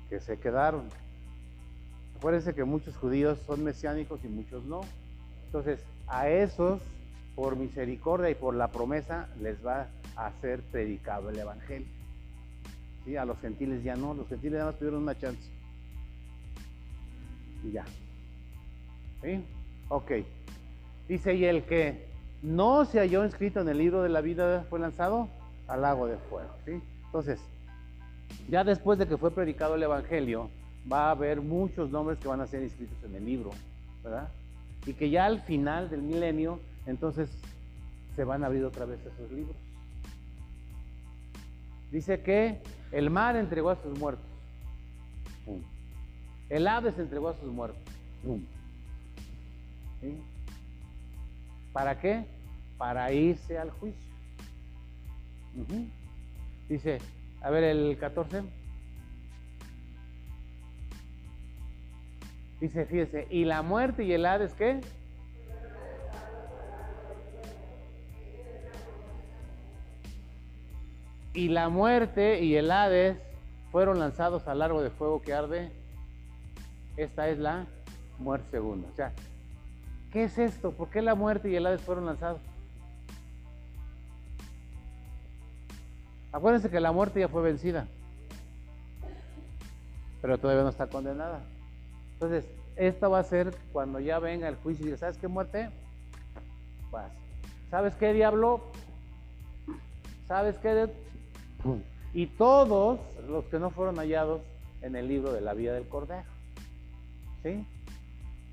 que 0.09 0.21
se 0.21 0.39
quedaron. 0.39 0.85
Acuérdense 2.17 2.55
que 2.55 2.65
muchos 2.65 2.97
judíos 2.97 3.39
son 3.47 3.65
mesiánicos 3.65 4.25
y 4.25 4.29
muchos 4.29 4.65
no. 4.65 4.83
Entonces, 5.47 5.81
a 6.07 6.29
esos, 6.29 6.81
por 7.35 7.57
misericordia 7.57 8.31
y 8.31 8.35
por 8.35 8.55
la 8.55 8.69
promesa, 8.69 9.29
les 9.41 9.65
va 9.65 9.89
a 10.17 10.31
ser 10.41 10.61
predicado 10.63 11.31
el 11.31 11.39
Evangelio. 11.39 11.96
A 13.15 13.25
los 13.25 13.39
gentiles 13.39 13.85
ya 13.85 13.95
no, 13.95 14.15
los 14.15 14.27
gentiles 14.29 14.55
nada 14.55 14.73
más 14.73 14.79
tuvieron 14.79 15.03
una 15.03 15.17
chance. 15.17 15.49
Y 17.65 17.73
ya. 17.73 17.85
¿Sí? 19.23 19.45
Ok. 19.89 20.11
Dice, 21.09 21.35
y 21.35 21.45
el 21.45 21.63
que 21.63 22.07
no 22.43 22.85
se 22.85 22.99
halló 22.99 23.25
inscrito 23.25 23.61
en 23.61 23.69
el 23.69 23.79
libro 23.79 24.03
de 24.03 24.09
la 24.09 24.21
vida 24.21 24.67
fue 24.69 24.81
lanzado 24.81 25.29
al 25.69 25.83
lago 25.83 26.07
de 26.07 26.17
fuego. 26.17 26.51
¿sí? 26.65 26.81
Entonces, 27.05 27.41
ya 28.49 28.65
después 28.65 28.99
de 28.99 29.07
que 29.07 29.17
fue 29.17 29.31
predicado 29.31 29.77
el 29.77 29.83
Evangelio, 29.83 30.51
va 30.91 31.09
a 31.09 31.11
haber 31.13 31.41
muchos 31.41 31.91
nombres 31.91 32.19
que 32.19 32.27
van 32.27 32.41
a 32.41 32.47
ser 32.47 32.63
inscritos 32.63 32.97
en 33.05 33.15
el 33.15 33.25
libro, 33.25 33.51
¿verdad? 34.03 34.29
y 34.87 34.95
que 34.95 35.11
ya 35.11 35.27
al 35.27 35.41
final 35.41 35.91
del 35.91 36.01
milenio, 36.01 36.61
entonces 36.87 37.29
se 38.15 38.25
van 38.25 38.45
a 38.45 38.47
abrir 38.47 38.65
otra 38.65 38.87
vez 38.87 39.01
esos 39.01 39.31
libros. 39.33 39.57
Dice 41.91 42.21
que 42.21 42.61
el 42.93 43.11
mar 43.11 43.37
entregó 43.37 43.71
a 43.71 43.77
sus 43.77 43.99
muertos. 43.99 44.27
El 46.49 46.69
se 46.95 47.03
entregó 47.03 47.29
a 47.29 47.35
sus 47.35 47.53
muertos. 47.53 47.83
¿Para 51.73 51.99
qué? 52.01 52.25
Para 52.79 53.13
irse 53.13 53.59
al 53.59 53.71
juicio. 53.71 54.01
Dice, 56.69 56.99
a 57.41 57.51
ver 57.51 57.65
el 57.65 57.97
14. 57.99 58.43
Dice, 62.61 62.87
fíjese, 62.87 63.27
¿y 63.31 63.45
la 63.45 63.63
muerte 63.63 64.05
y 64.05 64.13
el 64.13 64.25
Hades 64.25 64.55
qué? 64.55 64.81
Y 71.37 71.49
la 71.49 71.69
muerte 71.69 72.43
y 72.43 72.57
el 72.57 72.71
Hades 72.71 73.19
fueron 73.71 73.99
lanzados 73.99 74.49
al 74.49 74.61
largo 74.61 74.83
de 74.83 74.89
fuego 74.89 75.21
que 75.21 75.35
arde. 75.35 75.71
Esta 76.97 77.29
es 77.29 77.39
la 77.39 77.67
muerte 78.19 78.53
segunda. 78.53 78.89
O 78.91 78.97
sea, 78.97 79.13
¿qué 80.11 80.25
es 80.25 80.39
esto? 80.39 80.73
¿Por 80.73 80.89
qué 80.89 81.03
la 81.03 81.15
muerte 81.15 81.51
y 81.51 81.57
el 81.57 81.67
Hades 81.67 81.83
fueron 81.83 82.07
lanzados? 82.07 82.41
Acuérdense 86.33 86.71
que 86.71 86.81
la 86.81 86.91
muerte 86.91 87.21
ya 87.21 87.29
fue 87.29 87.43
vencida, 87.43 87.87
pero 90.23 90.39
todavía 90.39 90.63
no 90.63 90.71
está 90.71 90.87
condenada. 90.87 91.43
Entonces, 92.15 92.47
esto 92.77 93.11
va 93.11 93.19
a 93.19 93.25
ser 93.25 93.55
cuando 93.75 94.01
ya 94.01 94.19
venga 94.21 94.49
el 94.49 94.57
juicio 94.57 94.85
y 94.85 94.87
diga, 94.87 94.97
¿sabes 94.97 95.19
qué 95.19 95.29
muerte? 95.29 95.69
Vas. 96.91 97.13
¿Sabes 97.71 97.95
qué 97.97 98.15
diablo? 98.15 98.63
¿Sabes 100.29 100.57
qué? 100.59 100.89
Y 102.13 102.27
todos 102.27 103.01
los 103.29 103.45
que 103.47 103.59
no 103.59 103.71
fueron 103.71 103.97
hallados 103.97 104.41
en 104.83 104.97
el 104.97 105.09
libro 105.09 105.33
de 105.33 105.41
la 105.41 105.55
vida 105.55 105.75
del 105.75 105.89
Cordero. 105.89 106.25
¿Sí? 107.43 107.65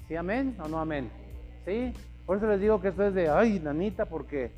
¿Sí, 0.07 0.15
amén 0.15 0.55
o 0.59 0.67
no 0.67 0.79
amén? 0.79 1.09
¿Sí? 1.65 1.93
Por 2.25 2.37
eso 2.37 2.47
les 2.47 2.59
digo 2.59 2.81
que 2.81 2.89
esto 2.89 3.05
es 3.05 3.13
de, 3.13 3.29
ay, 3.29 3.59
nanita, 3.59 4.05
porque, 4.05 4.51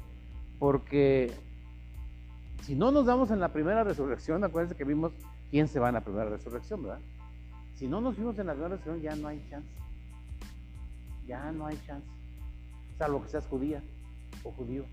porque 0.59 1.31
si 2.63 2.75
no 2.75 2.91
nos 2.91 3.05
damos 3.05 3.31
en 3.31 3.39
la 3.39 3.49
primera 3.49 3.83
resurrección, 3.83 4.43
acuérdense 4.43 4.75
que 4.75 4.83
vimos 4.83 5.11
quién 5.51 5.67
se 5.67 5.79
va 5.79 5.89
en 5.89 5.95
la 5.95 6.01
primera 6.01 6.29
resurrección, 6.29 6.83
¿verdad? 6.83 6.99
Si 7.75 7.87
no 7.87 8.01
nos 8.01 8.15
fuimos 8.15 8.37
en 8.39 8.47
la 8.47 8.53
primera 8.53 8.75
resurrección, 8.75 9.01
ya 9.01 9.15
no 9.15 9.27
hay 9.27 9.45
chance. 9.49 9.69
Ya 11.27 11.51
no 11.51 11.65
hay 11.67 11.79
chance. 11.85 12.07
Salvo 12.97 13.21
que 13.23 13.29
seas 13.29 13.45
judía 13.47 13.81
o 14.43 14.51
judío. 14.51 14.83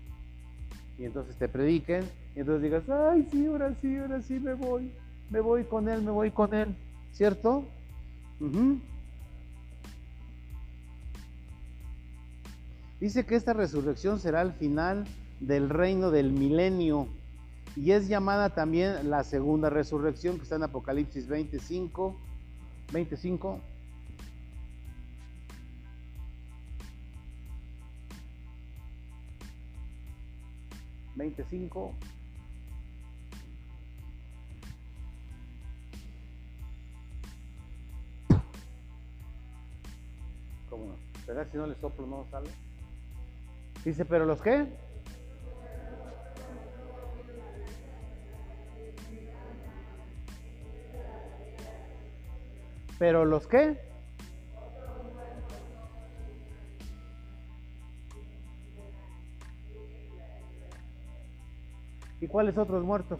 Y 0.97 1.05
entonces 1.05 1.35
te 1.35 1.47
prediquen 1.47 2.03
y 2.35 2.39
entonces 2.39 2.63
digas, 2.63 2.89
ay, 2.89 3.27
sí, 3.31 3.45
ahora 3.45 3.75
sí, 3.81 3.97
ahora 3.97 4.21
sí 4.21 4.39
me 4.39 4.53
voy, 4.53 4.91
me 5.29 5.39
voy 5.39 5.63
con 5.65 5.87
él, 5.87 6.01
me 6.01 6.11
voy 6.11 6.31
con 6.31 6.53
él, 6.53 6.75
¿cierto? 7.11 7.63
Uh. 8.39 8.77
Dice 12.99 13.25
que 13.25 13.35
esta 13.35 13.53
resurrección 13.53 14.19
será 14.19 14.41
el 14.41 14.53
final 14.53 15.05
del 15.39 15.69
reino 15.69 16.09
del 16.09 16.31
milenio 16.31 17.07
y 17.75 17.91
es 17.91 18.07
llamada 18.07 18.51
también 18.51 19.09
la 19.09 19.23
segunda 19.23 19.69
resurrección 19.69 20.37
que 20.37 20.43
está 20.43 20.55
en 20.55 20.63
Apocalipsis 20.63 21.27
25, 21.27 22.15
25. 22.91 23.59
¿25? 31.15 31.91
¿Será 41.33 41.45
que 41.45 41.51
si 41.53 41.57
no 41.57 41.65
le 41.65 41.73
soplo 41.73 42.05
no 42.05 42.27
sale? 42.29 42.47
Dice, 43.83 44.05
¿pero 44.05 44.23
los 44.23 44.39
qué? 44.39 44.67
¿Pero 52.99 53.25
los 53.25 53.47
qué? 53.47 53.81
¿Y 62.21 62.27
cuáles 62.27 62.55
otros 62.59 62.83
muertos? 62.83 63.19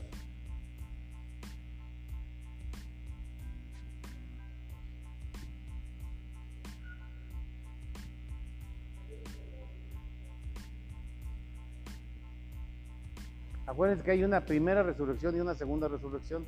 Acuérdense 13.84 14.06
que 14.06 14.12
hay 14.12 14.24
una 14.24 14.46
primera 14.46 14.82
resurrección 14.82 15.36
y 15.36 15.42
una 15.42 15.56
segunda 15.56 15.90
resurrección. 15.90 16.46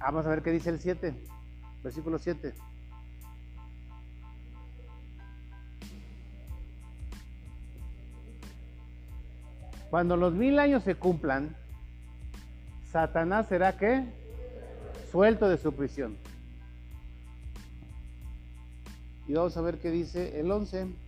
Vamos 0.00 0.26
a 0.26 0.30
ver 0.30 0.42
qué 0.42 0.50
dice 0.50 0.70
el 0.70 0.80
7, 0.80 1.14
versículo 1.84 2.18
7. 2.18 2.52
Cuando 9.90 10.16
los 10.16 10.34
mil 10.34 10.58
años 10.58 10.82
se 10.82 10.96
cumplan, 10.96 11.54
Satanás 12.90 13.46
será 13.46 13.76
que 13.76 14.04
suelto 15.12 15.48
de 15.48 15.56
su 15.56 15.72
prisión. 15.72 16.16
Y 19.28 19.34
vamos 19.34 19.56
a 19.56 19.60
ver 19.60 19.78
qué 19.78 19.92
dice 19.92 20.40
el 20.40 20.50
11. 20.50 21.03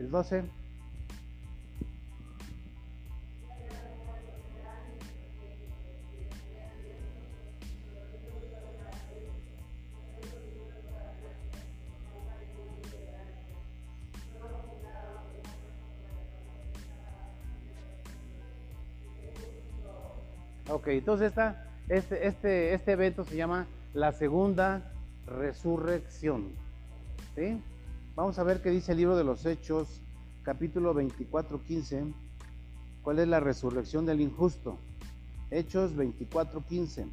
El 0.00 0.10
12. 0.10 0.42
Ok, 20.70 20.86
entonces 20.88 21.28
esta, 21.28 21.66
este, 21.90 22.26
este, 22.26 22.72
este 22.72 22.92
evento 22.92 23.24
se 23.24 23.36
llama 23.36 23.66
la 23.92 24.12
segunda 24.12 24.80
resurrección. 25.26 26.52
¿Sí? 27.34 27.60
Vamos 28.16 28.38
a 28.38 28.42
ver 28.42 28.60
qué 28.60 28.70
dice 28.70 28.92
el 28.92 28.98
libro 28.98 29.16
de 29.16 29.24
los 29.24 29.46
Hechos, 29.46 30.00
capítulo 30.42 30.92
24, 30.92 31.62
15. 31.62 32.12
¿Cuál 33.02 33.20
es 33.20 33.28
la 33.28 33.40
resurrección 33.40 34.04
del 34.04 34.20
injusto? 34.20 34.78
Hechos 35.50 35.94
24, 35.94 36.64
15. 36.66 37.06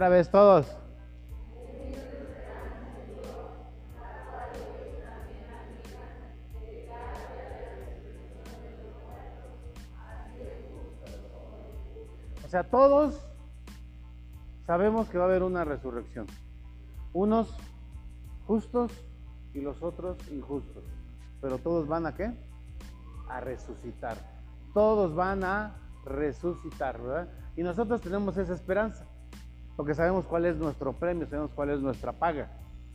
Otra 0.00 0.08
vez 0.08 0.30
todos. 0.30 0.66
O 12.42 12.48
sea, 12.48 12.64
todos 12.64 13.20
sabemos 14.66 15.06
que 15.10 15.18
va 15.18 15.24
a 15.24 15.26
haber 15.26 15.42
una 15.42 15.66
resurrección. 15.66 16.26
Unos 17.12 17.54
justos 18.46 18.90
y 19.52 19.60
los 19.60 19.82
otros 19.82 20.16
injustos. 20.30 20.82
Pero 21.42 21.58
todos 21.58 21.86
van 21.86 22.06
a 22.06 22.14
qué? 22.14 22.32
A 23.28 23.40
resucitar. 23.40 24.16
Todos 24.72 25.14
van 25.14 25.44
a 25.44 25.74
resucitar, 26.06 27.02
¿verdad? 27.02 27.28
Y 27.54 27.62
nosotros 27.62 28.00
tenemos 28.00 28.38
esa 28.38 28.54
esperanza, 28.54 29.04
porque 29.76 29.94
sabemos 29.94 30.24
cuál 30.26 30.46
es 30.46 30.56
nuestro 30.56 30.92
premio, 30.92 31.26
sabemos 31.26 31.50
cuál 31.54 31.70
es 31.70 31.80
nuestra 31.80 32.12
paga, 32.12 32.48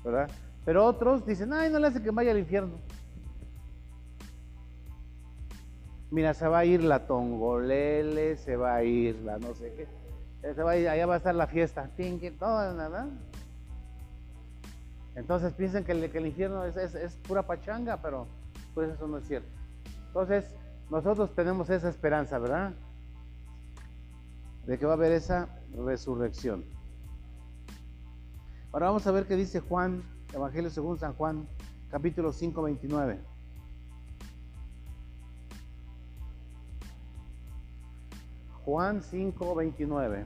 ¿verdad? 0.04 0.30
Pero 0.66 0.86
otros 0.86 1.26
dicen, 1.26 1.54
ay, 1.54 1.70
no 1.70 1.80
le 1.80 1.88
hace 1.88 2.02
que 2.02 2.12
vaya 2.12 2.32
al 2.32 2.40
infierno. 2.40 2.74
Mira, 6.12 6.34
se 6.34 6.48
va 6.48 6.60
a 6.60 6.66
ir 6.66 6.84
la 6.84 7.08
tongolele, 7.08 8.38
se 8.38 8.56
va 8.56 8.76
a 8.76 8.84
ir 8.84 9.16
la 9.24 9.38
no 9.38 9.54
sé 9.54 9.74
qué, 9.76 10.54
se 10.54 10.64
va 10.64 10.72
a 10.72 10.78
ir, 10.78 10.88
allá 10.88 11.06
va 11.06 11.16
a 11.16 11.18
estar 11.18 11.36
la 11.36 11.48
fiesta, 11.48 11.90
todo, 12.40 12.74
nada. 12.74 13.08
Entonces 15.16 15.54
piensan 15.54 15.84
que 15.84 15.94
el, 15.94 16.12
que 16.12 16.18
el 16.18 16.28
infierno 16.28 16.66
es, 16.66 16.76
es, 16.78 17.16
pura 17.28 17.44
pachanga, 17.44 17.98
pero 18.02 18.28
pues 18.74 18.90
eso 18.90 19.08
no 19.08 19.18
es 19.18 19.28
cierto. 19.28 19.48
Entonces, 20.08 20.54
nosotros 20.90 21.34
tenemos 21.34 21.70
esa 21.70 21.90
esperanza, 21.90 22.38
¿verdad? 22.38 22.74
De 24.66 24.78
que 24.80 24.86
va 24.86 24.94
a 24.94 24.96
haber 24.96 25.12
esa 25.12 25.50
resurrección. 25.76 26.64
Ahora 28.72 28.88
vamos 28.88 29.06
a 29.08 29.12
ver 29.12 29.26
qué 29.26 29.36
dice 29.36 29.60
Juan, 29.60 30.04
Evangelio 30.34 30.70
según 30.70 31.00
San 31.00 31.14
Juan, 31.14 31.48
capítulo 31.90 32.34
5, 32.34 32.62
29. 32.62 33.20
Juan 38.66 39.02
5, 39.02 39.56
29. 39.56 40.26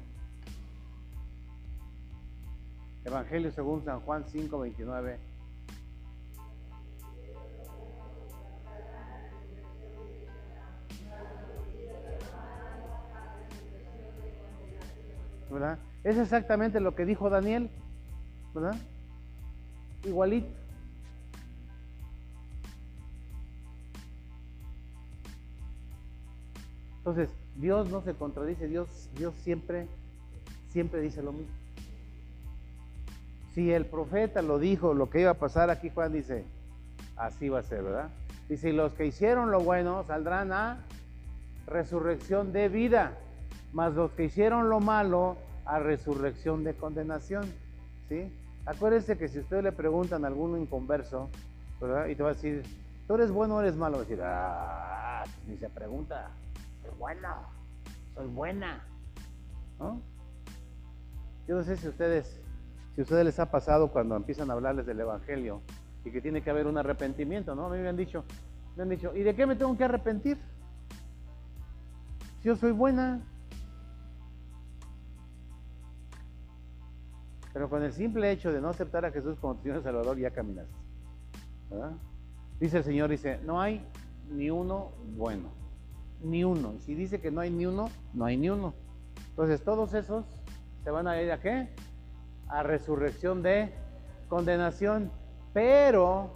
Evangelio 3.03 3.51
según 3.51 3.83
San 3.83 3.99
Juan 3.99 4.23
5, 4.25 4.59
29. 4.59 5.28
Es 16.03 16.17
exactamente 16.17 16.79
lo 16.79 16.95
que 16.95 17.05
dijo 17.05 17.29
Daniel, 17.29 17.69
¿verdad? 18.53 18.75
Igualito. 20.05 20.47
Entonces, 26.99 27.29
Dios 27.55 27.89
no 27.89 28.01
se 28.01 28.13
contradice, 28.13 28.67
Dios, 28.67 29.09
Dios 29.17 29.33
siempre, 29.43 29.87
siempre 30.71 31.01
dice 31.01 31.23
lo 31.23 31.31
mismo. 31.31 31.53
Si 33.53 33.71
el 33.71 33.85
profeta 33.85 34.41
lo 34.41 34.59
dijo, 34.59 34.93
lo 34.93 35.09
que 35.09 35.21
iba 35.21 35.31
a 35.31 35.35
pasar 35.35 35.69
aquí, 35.69 35.89
Juan 35.89 36.13
dice, 36.13 36.45
así 37.17 37.49
va 37.49 37.59
a 37.59 37.63
ser, 37.63 37.83
¿verdad? 37.83 38.09
Dice, 38.47 38.69
y 38.69 38.73
los 38.73 38.93
que 38.93 39.05
hicieron 39.05 39.51
lo 39.51 39.59
bueno 39.59 40.03
saldrán 40.03 40.51
a 40.51 40.85
resurrección 41.67 42.53
de 42.53 42.69
vida, 42.69 43.17
mas 43.73 43.93
los 43.93 44.11
que 44.11 44.25
hicieron 44.25 44.69
lo 44.69 44.79
malo 44.79 45.37
a 45.65 45.79
resurrección 45.79 46.63
de 46.63 46.73
condenación, 46.73 47.43
¿sí? 48.07 48.31
Acuérdense 48.65 49.17
que 49.17 49.27
si 49.27 49.39
ustedes 49.39 49.63
le 49.63 49.71
preguntan 49.71 50.25
a 50.25 50.27
alguno 50.27 50.57
inconverso, 50.57 51.29
¿verdad? 51.79 52.07
Y 52.07 52.15
te 52.15 52.23
va 52.23 52.29
a 52.29 52.33
decir, 52.33 52.63
¿tú 53.07 53.15
eres 53.15 53.31
bueno 53.31 53.55
o 53.55 53.61
eres 53.61 53.75
malo? 53.75 53.97
Va 53.97 54.01
a 54.01 54.05
decir, 54.05 54.21
ah, 54.23 55.23
ni 55.47 55.57
se 55.57 55.69
pregunta, 55.69 56.29
soy 56.81 56.91
bueno, 56.97 57.29
soy 58.15 58.27
buena, 58.27 58.83
¿no? 59.79 60.01
Yo 61.47 61.55
no 61.55 61.63
sé 61.63 61.77
si 61.77 61.87
ustedes 61.87 62.39
si 62.99 63.01
a 63.01 63.03
ustedes 63.03 63.25
les 63.25 63.39
ha 63.39 63.49
pasado 63.49 63.87
cuando 63.87 64.15
empiezan 64.15 64.49
a 64.49 64.53
hablarles 64.53 64.85
del 64.85 64.99
Evangelio 64.99 65.61
y 66.03 66.11
que 66.11 66.19
tiene 66.21 66.41
que 66.41 66.49
haber 66.49 66.67
un 66.67 66.77
arrepentimiento, 66.77 67.55
¿no? 67.55 67.67
A 67.67 67.69
mí 67.69 67.77
me 67.77 67.87
han 67.87 67.95
dicho, 67.95 68.25
me 68.75 68.83
han 68.83 68.89
dicho, 68.89 69.15
¿y 69.15 69.23
de 69.23 69.35
qué 69.35 69.45
me 69.45 69.55
tengo 69.55 69.77
que 69.77 69.83
arrepentir? 69.85 70.37
Si 72.41 72.47
yo 72.49 72.55
soy 72.55 72.71
buena. 72.71 73.21
Pero 77.53 77.69
con 77.69 77.83
el 77.83 77.91
simple 77.91 78.31
hecho 78.31 78.51
de 78.51 78.61
no 78.61 78.69
aceptar 78.69 79.05
a 79.05 79.11
Jesús 79.11 79.37
como 79.39 79.55
tu 79.55 79.63
Señor 79.63 79.83
Salvador 79.83 80.17
ya 80.17 80.31
caminas. 80.31 80.67
Dice 82.59 82.77
el 82.77 82.83
Señor, 82.83 83.09
dice, 83.09 83.39
no 83.45 83.59
hay 83.59 83.85
ni 84.29 84.49
uno 84.49 84.91
bueno. 85.15 85.49
Ni 86.21 86.43
uno. 86.43 86.73
Y 86.73 86.81
si 86.81 86.95
dice 86.95 87.21
que 87.21 87.31
no 87.31 87.41
hay 87.41 87.49
ni 87.49 87.65
uno, 87.65 87.89
no 88.13 88.25
hay 88.25 88.37
ni 88.37 88.49
uno. 88.49 88.73
Entonces 89.29 89.63
todos 89.63 89.93
esos 89.93 90.25
se 90.83 90.91
van 90.91 91.07
a 91.07 91.21
ir 91.21 91.31
a 91.31 91.39
qué? 91.39 91.69
a 92.49 92.63
resurrección 92.63 93.41
de 93.41 93.71
condenación. 94.27 95.11
Pero 95.53 96.31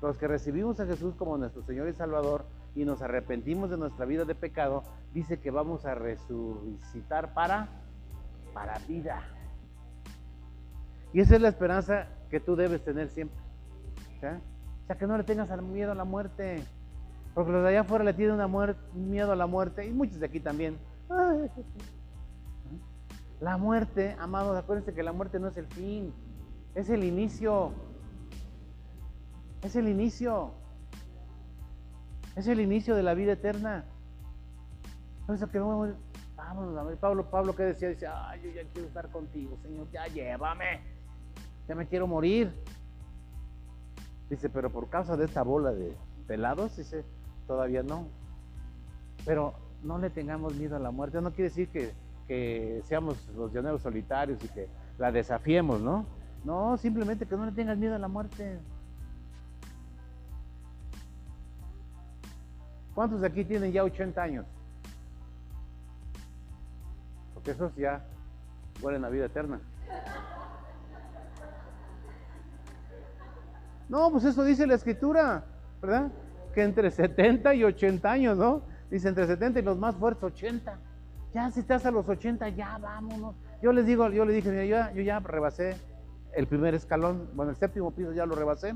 los 0.00 0.16
que 0.16 0.26
recibimos 0.26 0.80
a 0.80 0.86
Jesús 0.86 1.14
como 1.14 1.38
nuestro 1.38 1.62
Señor 1.62 1.88
y 1.88 1.92
Salvador 1.92 2.44
y 2.74 2.84
nos 2.84 3.02
arrepentimos 3.02 3.70
de 3.70 3.76
nuestra 3.76 4.06
vida 4.06 4.24
de 4.24 4.34
pecado, 4.34 4.82
dice 5.12 5.38
que 5.38 5.50
vamos 5.50 5.84
a 5.84 5.94
resucitar 5.94 7.34
para, 7.34 7.68
para 8.52 8.78
vida. 8.88 9.22
Y 11.12 11.20
esa 11.20 11.36
es 11.36 11.42
la 11.42 11.48
esperanza 11.48 12.08
que 12.30 12.40
tú 12.40 12.56
debes 12.56 12.82
tener 12.84 13.08
siempre. 13.08 13.38
O 14.16 14.20
sea, 14.20 14.96
que 14.98 15.06
no 15.06 15.16
le 15.16 15.24
tengas 15.24 15.50
miedo 15.62 15.92
a 15.92 15.94
la 15.94 16.04
muerte. 16.04 16.62
Porque 17.34 17.50
los 17.50 17.62
de 17.62 17.70
allá 17.70 17.80
afuera 17.80 18.04
le 18.04 18.14
tienen 18.14 18.34
una 18.34 18.76
miedo 18.94 19.32
a 19.32 19.36
la 19.36 19.46
muerte, 19.46 19.86
y 19.86 19.90
muchos 19.90 20.20
de 20.20 20.26
aquí 20.26 20.40
también. 20.40 20.76
La 23.40 23.56
muerte, 23.56 24.16
amados, 24.20 24.56
acuérdense 24.56 24.94
que 24.94 25.02
la 25.02 25.12
muerte 25.12 25.40
no 25.40 25.48
es 25.48 25.56
el 25.56 25.66
fin, 25.66 26.12
es 26.74 26.88
el 26.90 27.04
inicio. 27.04 27.72
Es 29.62 29.76
el 29.76 29.88
inicio. 29.88 30.52
Es 32.36 32.46
el 32.46 32.60
inicio 32.60 32.94
de 32.94 33.02
la 33.02 33.14
vida 33.14 33.32
eterna. 33.32 33.84
Por 35.26 35.36
eso 35.36 35.48
que 35.48 35.58
vamos, 35.58 35.94
ver, 36.86 36.96
Pablo, 36.98 37.30
Pablo, 37.30 37.54
¿qué 37.54 37.64
decía? 37.64 37.88
Dice, 37.88 38.06
ay, 38.06 38.40
yo 38.42 38.50
ya 38.50 38.62
quiero 38.72 38.88
estar 38.88 39.08
contigo, 39.10 39.56
Señor, 39.62 39.90
ya 39.92 40.06
llévame. 40.06 40.80
Ya 41.68 41.74
me 41.74 41.86
quiero 41.86 42.06
morir. 42.06 42.52
Dice, 44.28 44.48
pero 44.48 44.70
por 44.70 44.88
causa 44.88 45.16
de 45.16 45.24
esta 45.24 45.42
bola 45.42 45.72
de 45.72 45.94
pelados, 46.26 46.76
dice, 46.76 47.04
todavía 47.46 47.82
no. 47.82 48.06
Pero 49.24 49.54
no 49.82 49.98
le 49.98 50.10
tengamos 50.10 50.54
miedo 50.54 50.76
a 50.76 50.80
la 50.80 50.90
muerte. 50.90 51.20
No 51.20 51.32
quiere 51.32 51.50
decir 51.50 51.68
que 51.68 51.92
que 52.26 52.82
seamos 52.86 53.28
los 53.36 53.52
llaneros 53.52 53.82
solitarios 53.82 54.42
y 54.44 54.48
que 54.48 54.68
la 54.98 55.10
desafiemos, 55.10 55.80
¿no? 55.80 56.06
No, 56.44 56.76
simplemente 56.76 57.26
que 57.26 57.36
no 57.36 57.46
le 57.46 57.52
tengas 57.52 57.78
miedo 57.78 57.94
a 57.94 57.98
la 57.98 58.08
muerte. 58.08 58.58
¿Cuántos 62.94 63.20
de 63.20 63.26
aquí 63.26 63.44
tienen 63.44 63.72
ya 63.72 63.84
80 63.84 64.22
años? 64.22 64.46
Porque 67.34 67.52
esos 67.52 67.74
ya 67.76 68.04
huelen 68.82 69.04
a 69.04 69.08
vida 69.08 69.26
eterna. 69.26 69.60
No, 73.92 74.10
pues 74.10 74.24
eso 74.24 74.42
dice 74.42 74.66
la 74.66 74.76
escritura, 74.76 75.44
¿verdad? 75.82 76.10
Que 76.54 76.62
entre 76.62 76.90
70 76.90 77.54
y 77.54 77.62
80 77.62 78.10
años, 78.10 78.38
¿no? 78.38 78.62
Dice 78.90 79.06
entre 79.10 79.26
70 79.26 79.60
y 79.60 79.62
los 79.62 79.76
más 79.76 79.94
fuertes 79.96 80.24
80. 80.24 80.78
Ya 81.34 81.50
si 81.50 81.60
estás 81.60 81.84
a 81.84 81.90
los 81.90 82.08
80, 82.08 82.48
ya 82.48 82.78
vámonos. 82.78 83.34
Yo 83.60 83.70
les 83.70 83.84
digo, 83.84 84.08
yo 84.08 84.24
le 84.24 84.32
dije, 84.32 84.48
mira, 84.48 84.64
yo, 84.64 84.76
ya, 84.76 84.92
yo 84.94 85.02
ya 85.02 85.20
rebasé 85.20 85.76
el 86.34 86.46
primer 86.46 86.74
escalón, 86.74 87.28
bueno, 87.34 87.50
el 87.50 87.56
séptimo 87.58 87.90
piso 87.90 88.14
ya 88.14 88.24
lo 88.24 88.34
rebasé. 88.34 88.74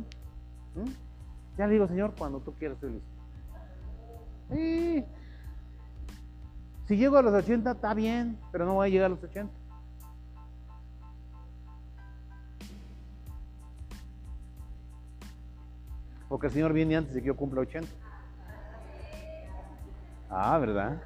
Ya 1.56 1.66
le 1.66 1.72
digo, 1.72 1.88
Señor, 1.88 2.12
cuando 2.18 2.40
tú 2.40 2.52
quieras 2.52 2.74
estoy 2.74 3.00
listo. 3.00 3.08
Si 6.88 6.96
llego 6.98 7.16
a 7.16 7.22
los 7.22 7.32
80, 7.32 7.70
está 7.70 7.94
bien, 7.94 8.38
pero 8.52 8.66
no 8.66 8.74
voy 8.74 8.88
a 8.88 8.90
llegar 8.90 9.06
a 9.06 9.14
los 9.14 9.24
80. 9.24 9.50
Porque 16.28 16.46
el 16.48 16.52
Señor 16.52 16.72
viene 16.72 16.96
antes 16.96 17.14
de 17.14 17.20
que 17.20 17.28
yo 17.28 17.36
cumpla 17.36 17.60
80. 17.60 17.88
Ah, 20.28 20.58
¿verdad? 20.58 21.00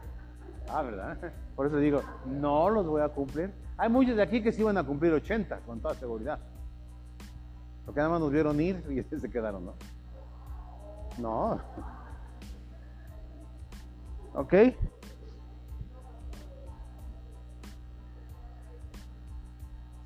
Ah, 0.69 0.83
¿verdad? 0.83 1.19
Por 1.55 1.67
eso 1.67 1.77
digo, 1.77 2.03
no 2.27 2.71
los 2.71 2.87
voy 2.87 3.03
a 3.03 3.09
cumplir. 3.09 3.53
Hay 3.77 3.89
muchos 3.89 4.17
de 4.17 4.23
aquí 4.23 4.43
que 4.43 4.53
sí 4.53 4.63
van 4.63 4.79
a 4.79 4.85
cumplir 4.85 5.13
80, 5.13 5.59
con 5.61 5.81
toda 5.81 5.95
seguridad. 5.95 6.39
Porque 7.85 7.99
nada 7.99 8.11
más 8.11 8.21
nos 8.21 8.31
vieron 8.31 8.61
ir 8.61 8.83
y 8.89 9.03
se 9.19 9.31
quedaron, 9.31 9.67
¿no? 9.67 9.75
No. 11.19 11.61
¿Ok? 14.35 14.55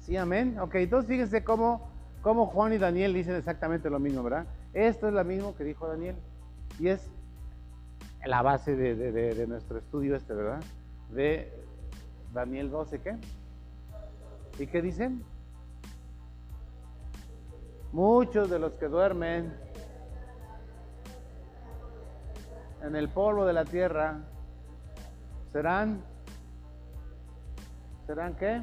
Sí, 0.00 0.16
amén. 0.16 0.58
Ok, 0.60 0.74
entonces 0.76 1.08
fíjense 1.08 1.44
cómo, 1.44 1.88
cómo 2.22 2.46
Juan 2.46 2.72
y 2.72 2.78
Daniel 2.78 3.14
dicen 3.14 3.36
exactamente 3.36 3.88
lo 3.88 3.98
mismo, 3.98 4.22
¿verdad? 4.22 4.46
Esto 4.74 5.06
es 5.06 5.14
lo 5.14 5.24
mismo 5.24 5.54
que 5.54 5.62
dijo 5.62 5.86
Daniel. 5.86 6.16
Y 6.80 6.88
es 6.88 7.08
la 8.26 8.42
base 8.42 8.74
de, 8.74 9.46
nuestro 9.46 9.78
estudio 9.78 10.16
este, 10.16 10.34
¿verdad? 10.34 10.62
De 11.10 11.52
Daniel 12.32 12.70
12, 12.70 13.00
¿qué? 13.00 13.16
¿Y 14.58 14.66
qué 14.66 14.82
dicen? 14.82 15.22
Muchos 17.92 18.50
de 18.50 18.58
los 18.58 18.72
que 18.72 18.88
duermen 18.88 19.54
en 22.82 22.96
el 22.96 23.08
polvo 23.08 23.46
de 23.46 23.52
la 23.52 23.64
tierra 23.64 24.18
serán, 25.52 26.02
¿serán 28.06 28.34
qué? 28.34 28.62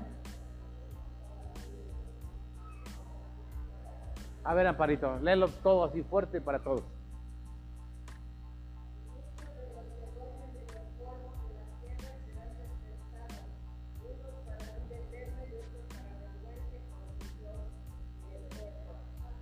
A 4.52 4.54
ver, 4.54 4.68
Amparito, 4.68 5.18
léelo 5.22 5.48
todo 5.48 5.86
así 5.86 6.04
fuerte 6.04 6.42
para 6.42 6.60
todos. 6.60 6.84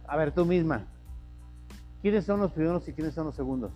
A 0.05 0.15
ver, 0.15 0.31
tú 0.31 0.45
misma. 0.45 0.85
¿Quiénes 2.03 2.25
son 2.25 2.41
los 2.41 2.51
primeros 2.51 2.87
y 2.87 2.93
quiénes 2.93 3.15
son 3.15 3.25
los 3.25 3.35
segundos? 3.35 3.71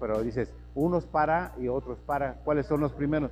Pero 0.00 0.22
dices, 0.22 0.52
unos 0.74 1.04
para 1.04 1.54
y 1.58 1.68
otros 1.68 1.98
para. 2.00 2.34
¿Cuáles 2.42 2.66
son 2.66 2.80
los 2.80 2.92
primeros? 2.92 3.30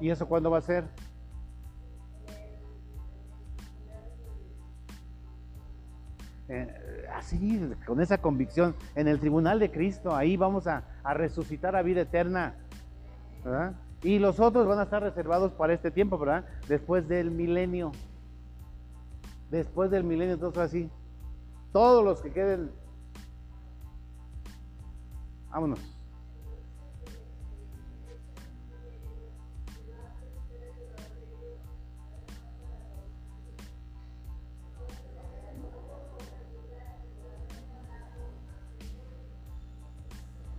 ¿Y 0.00 0.10
eso 0.10 0.26
cuándo 0.26 0.50
va 0.50 0.58
a 0.58 0.62
ser? 0.62 0.84
Eh, 6.48 7.06
así, 7.14 7.72
con 7.86 8.00
esa 8.00 8.18
convicción, 8.18 8.74
en 8.96 9.06
el 9.06 9.20
tribunal 9.20 9.60
de 9.60 9.70
Cristo, 9.70 10.16
ahí 10.16 10.36
vamos 10.36 10.66
a, 10.66 10.82
a 11.04 11.14
resucitar 11.14 11.76
a 11.76 11.82
vida 11.82 12.00
eterna. 12.00 12.54
¿verdad? 13.44 13.74
Y 14.02 14.18
los 14.18 14.40
otros 14.40 14.66
van 14.66 14.80
a 14.80 14.84
estar 14.84 15.02
reservados 15.02 15.52
para 15.52 15.74
este 15.74 15.90
tiempo, 15.90 16.18
¿verdad? 16.18 16.44
Después 16.66 17.06
del 17.06 17.30
milenio. 17.30 17.92
Después 19.50 19.90
del 19.90 20.04
milenio, 20.04 20.34
entonces 20.34 20.62
así. 20.62 20.90
Todos 21.72 22.04
los 22.04 22.20
que 22.20 22.32
queden. 22.32 22.72
Vámonos. 25.50 25.78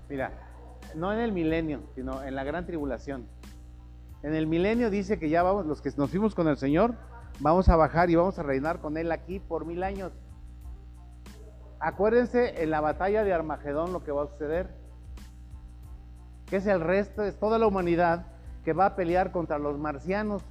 Mira, 0.09 0.33
no 0.93 1.13
en 1.13 1.19
el 1.19 1.31
milenio, 1.31 1.81
sino 1.95 2.21
en 2.21 2.35
la 2.35 2.43
gran 2.43 2.65
tribulación. 2.65 3.25
En 4.23 4.35
el 4.35 4.45
milenio 4.45 4.89
dice 4.89 5.17
que 5.17 5.29
ya 5.29 5.41
vamos, 5.41 5.65
los 5.65 5.81
que 5.81 5.89
nos 5.95 6.09
fuimos 6.09 6.35
con 6.35 6.49
el 6.49 6.57
Señor, 6.57 6.95
vamos 7.39 7.69
a 7.69 7.77
bajar 7.77 8.09
y 8.09 8.15
vamos 8.15 8.37
a 8.37 8.43
reinar 8.43 8.81
con 8.81 8.97
Él 8.97 9.11
aquí 9.11 9.39
por 9.39 9.65
mil 9.65 9.83
años. 9.83 10.11
Acuérdense 11.81 12.61
en 12.61 12.69
la 12.69 12.79
batalla 12.79 13.23
de 13.23 13.33
Armagedón 13.33 13.91
lo 13.91 14.03
que 14.03 14.11
va 14.11 14.23
a 14.23 14.27
suceder, 14.27 14.69
que 16.45 16.57
es 16.57 16.67
el 16.67 16.79
resto, 16.79 17.23
es 17.23 17.39
toda 17.39 17.57
la 17.57 17.65
humanidad 17.65 18.27
que 18.63 18.73
va 18.73 18.85
a 18.85 18.95
pelear 18.95 19.31
contra 19.31 19.57
los 19.57 19.79
marcianos 19.79 20.43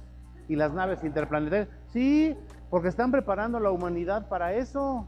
y 0.49 0.57
las 0.57 0.73
naves 0.73 1.05
interplanetarias. 1.05 1.69
Sí, 1.93 2.37
porque 2.69 2.89
están 2.89 3.11
preparando 3.11 3.59
a 3.59 3.61
la 3.61 3.71
humanidad 3.71 4.27
para 4.27 4.53
eso. 4.53 5.07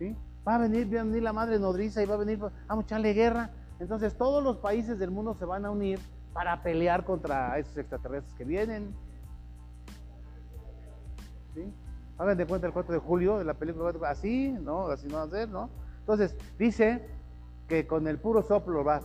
¿Sí? 0.00 0.16
Va 0.46 0.56
a 0.56 0.58
venir, 0.58 0.92
va 0.92 1.02
a 1.02 1.04
venir 1.04 1.22
la 1.22 1.32
madre 1.32 1.60
nodriza 1.60 2.02
y 2.02 2.06
va 2.06 2.14
a 2.14 2.18
venir, 2.18 2.40
vamos 2.40 2.52
a 2.66 2.86
echarle 2.86 3.12
guerra. 3.12 3.50
Entonces 3.78 4.18
todos 4.18 4.42
los 4.42 4.56
países 4.56 4.98
del 4.98 5.12
mundo 5.12 5.34
se 5.34 5.44
van 5.44 5.64
a 5.64 5.70
unir 5.70 6.00
para 6.32 6.60
pelear 6.60 7.04
contra 7.04 7.56
esos 7.56 7.76
extraterrestres 7.76 8.34
que 8.34 8.44
vienen. 8.44 8.96
¿Sí? 11.54 11.72
Hagan 12.18 12.36
de 12.36 12.46
cuenta 12.46 12.66
el 12.66 12.72
4 12.72 12.94
de 12.94 13.00
julio 13.00 13.38
de 13.38 13.44
la 13.44 13.54
película, 13.54 13.92
así, 14.08 14.52
¿no? 14.60 14.86
Así 14.88 15.08
no 15.08 15.16
va 15.16 15.22
a 15.22 15.28
ser, 15.28 15.48
¿no? 15.48 15.68
Entonces, 16.00 16.36
dice 16.58 17.08
que 17.68 17.86
con 17.86 18.06
el 18.06 18.18
puro 18.18 18.42
soplo 18.42 18.84
va, 18.84 19.00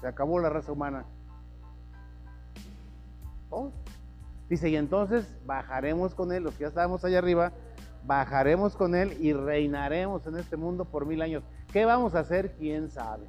se 0.00 0.06
acabó 0.06 0.40
la 0.40 0.48
raza 0.48 0.72
humana. 0.72 1.04
¿Oh? 3.50 3.70
Dice, 4.48 4.70
y 4.70 4.76
entonces 4.76 5.26
bajaremos 5.46 6.14
con 6.14 6.32
él, 6.32 6.42
los 6.42 6.54
que 6.54 6.62
ya 6.62 6.68
estábamos 6.68 7.04
allá 7.04 7.18
arriba, 7.18 7.52
bajaremos 8.06 8.74
con 8.76 8.94
él 8.94 9.16
y 9.20 9.32
reinaremos 9.32 10.26
en 10.26 10.36
este 10.36 10.56
mundo 10.56 10.84
por 10.84 11.06
mil 11.06 11.20
años. 11.20 11.42
¿Qué 11.72 11.84
vamos 11.84 12.14
a 12.14 12.20
hacer? 12.20 12.52
¿Quién 12.52 12.90
sabe? 12.90 13.26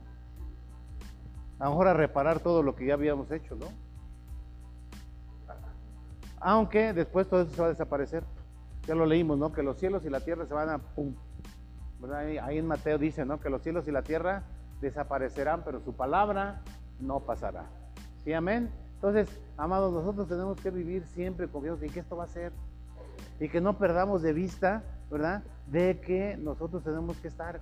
A 1.59 1.65
lo 1.65 1.71
mejor 1.71 1.89
a 1.89 1.93
reparar 1.93 2.39
todo 2.39 2.63
lo 2.63 2.75
que 2.75 2.85
ya 2.85 2.93
habíamos 2.93 3.29
hecho, 3.31 3.55
¿no? 3.55 3.67
Aunque 6.39 6.93
después 6.93 7.27
todo 7.27 7.41
eso 7.41 7.51
se 7.53 7.61
va 7.61 7.67
a 7.67 7.71
desaparecer. 7.71 8.23
Ya 8.87 8.95
lo 8.95 9.05
leímos, 9.05 9.37
¿no? 9.37 9.51
Que 9.51 9.63
los 9.63 9.77
cielos 9.77 10.05
y 10.05 10.09
la 10.09 10.21
tierra 10.21 10.45
se 10.45 10.53
van 10.53 10.69
a... 10.69 10.77
Pum, 10.79 11.13
Ahí 12.41 12.57
en 12.57 12.65
Mateo 12.65 12.97
dice, 12.97 13.25
¿no? 13.25 13.39
Que 13.39 13.49
los 13.49 13.61
cielos 13.61 13.87
y 13.87 13.91
la 13.91 14.01
tierra 14.03 14.43
desaparecerán, 14.79 15.63
pero 15.65 15.81
su 15.81 15.93
palabra 15.93 16.61
no 16.99 17.19
pasará. 17.19 17.65
¿Sí, 18.23 18.31
amén? 18.31 18.71
Entonces, 18.95 19.39
amados, 19.57 19.91
nosotros 19.93 20.27
tenemos 20.27 20.59
que 20.61 20.71
vivir 20.71 21.05
siempre 21.07 21.47
confiados 21.47 21.81
en 21.83 21.89
que 21.89 21.99
esto 21.99 22.15
va 22.15 22.23
a 22.23 22.27
ser 22.27 22.53
y 23.39 23.49
que 23.49 23.61
no 23.61 23.77
perdamos 23.77 24.21
de 24.21 24.33
vista, 24.33 24.83
¿verdad? 25.09 25.43
De 25.67 25.99
que 25.99 26.37
nosotros 26.37 26.83
tenemos 26.83 27.17
que 27.17 27.27
estar 27.27 27.61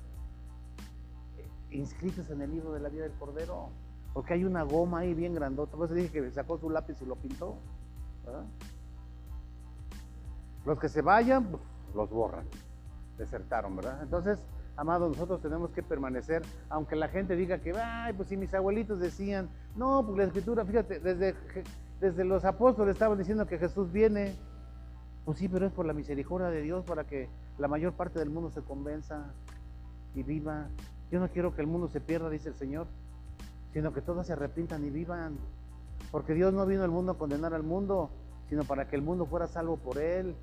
inscritos 1.72 2.30
en 2.30 2.42
el 2.42 2.52
libro 2.52 2.74
de 2.74 2.80
la 2.80 2.90
vida 2.90 3.04
del 3.04 3.14
Cordero, 3.14 3.70
porque 4.14 4.34
hay 4.34 4.44
una 4.44 4.64
goma 4.64 5.00
ahí 5.00 5.14
bien 5.14 5.34
grandota. 5.34 5.76
Por 5.76 5.86
eso 5.86 5.94
dije 5.94 6.12
que 6.12 6.32
sacó 6.32 6.58
su 6.58 6.70
lápiz 6.70 7.02
y 7.02 7.06
lo 7.06 7.16
pintó. 7.16 7.58
¿verdad? 8.26 8.46
Los 10.68 10.78
que 10.80 10.90
se 10.90 11.02
vayan, 11.02 11.46
pues, 11.46 11.64
los 11.96 12.10
borran, 12.10 12.46
desertaron, 13.18 13.78
¿verdad? 13.78 14.04
Entonces, 14.04 14.38
amados, 14.76 15.12
nosotros 15.12 15.42
tenemos 15.42 15.72
que 15.72 15.82
permanecer, 15.82 16.42
aunque 16.68 16.98
la 16.98 17.08
gente 17.08 17.38
diga 17.38 17.60
que, 17.60 17.72
ay, 17.72 18.12
pues 18.12 18.28
si 18.28 18.36
mis 18.36 18.54
abuelitos 18.54 19.00
decían, 19.00 19.48
no, 19.78 20.06
pues 20.06 20.18
la 20.18 20.24
escritura, 20.26 20.66
fíjate, 20.66 21.00
desde, 21.00 21.36
desde 22.02 22.26
los 22.26 22.44
apóstoles 22.44 22.96
estaban 22.96 23.18
diciendo 23.18 23.48
que 23.48 23.58
Jesús 23.58 23.94
viene, 23.94 24.36
pues 25.24 25.38
sí, 25.38 25.48
pero 25.48 25.66
es 25.66 25.72
por 25.72 25.86
la 25.86 25.94
misericordia 25.94 26.50
de 26.50 26.62
Dios 26.62 26.84
para 26.84 27.06
que 27.06 27.30
la 27.58 27.70
mayor 27.70 27.94
parte 27.94 28.20
del 28.20 28.30
mundo 28.30 28.52
se 28.52 28.62
convenza 28.62 29.34
y 30.16 30.24
viva. 30.24 30.68
Yo 31.10 31.22
no 31.22 31.30
quiero 31.30 31.56
que 31.56 31.62
el 31.62 31.68
mundo 31.68 31.88
se 31.88 32.02
pierda, 32.02 32.30
dice 32.30 32.50
el 32.50 32.56
Señor, 32.56 32.88
sino 33.72 33.94
que 33.94 34.02
todos 34.02 34.28
se 34.28 34.34
arrepientan 34.34 34.86
y 34.86 34.90
vivan. 34.90 35.38
Porque 36.12 36.34
Dios 36.34 36.54
no 36.54 36.66
vino 36.66 36.84
al 36.84 36.92
mundo 36.92 37.14
a 37.14 37.18
condenar 37.18 37.54
al 37.54 37.64
mundo, 37.64 38.10
sino 38.50 38.66
para 38.66 38.90
que 38.90 38.98
el 38.98 39.02
mundo 39.02 39.26
fuera 39.26 39.48
salvo 39.48 39.78
por 39.78 39.98
Él. 39.98 40.36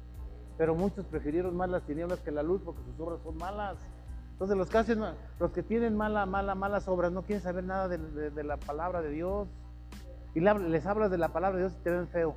Pero 0.57 0.75
muchos 0.75 1.05
prefirieron 1.07 1.57
más 1.57 1.69
las 1.69 1.83
tinieblas 1.83 2.21
que 2.21 2.31
la 2.31 2.43
luz 2.43 2.63
porque 2.65 2.83
sus 2.83 2.99
obras 3.01 3.21
son 3.23 3.37
malas. 3.37 3.77
Entonces 4.33 4.57
los 4.57 4.69
que, 4.69 4.79
hacen, 4.79 5.01
los 5.39 5.53
que 5.53 5.63
tienen 5.63 5.97
mala, 5.97 6.27
mala, 6.27 6.55
malas 6.55 6.89
obras 6.89 7.13
no 7.13 7.23
quieren 7.23 7.43
saber 7.43 7.65
nada 7.65 7.89
de, 7.89 8.45
la 8.45 8.57
palabra 8.57 9.01
de 9.01 9.11
Dios. 9.11 9.49
Y 10.35 10.41
les 10.41 10.87
hablas 10.87 11.11
de 11.11 11.19
la 11.19 11.29
palabra 11.29 11.57
de 11.57 11.65
Dios 11.65 11.77
y 11.79 11.83
te 11.83 11.91
ven 11.91 12.09
feo. 12.09 12.37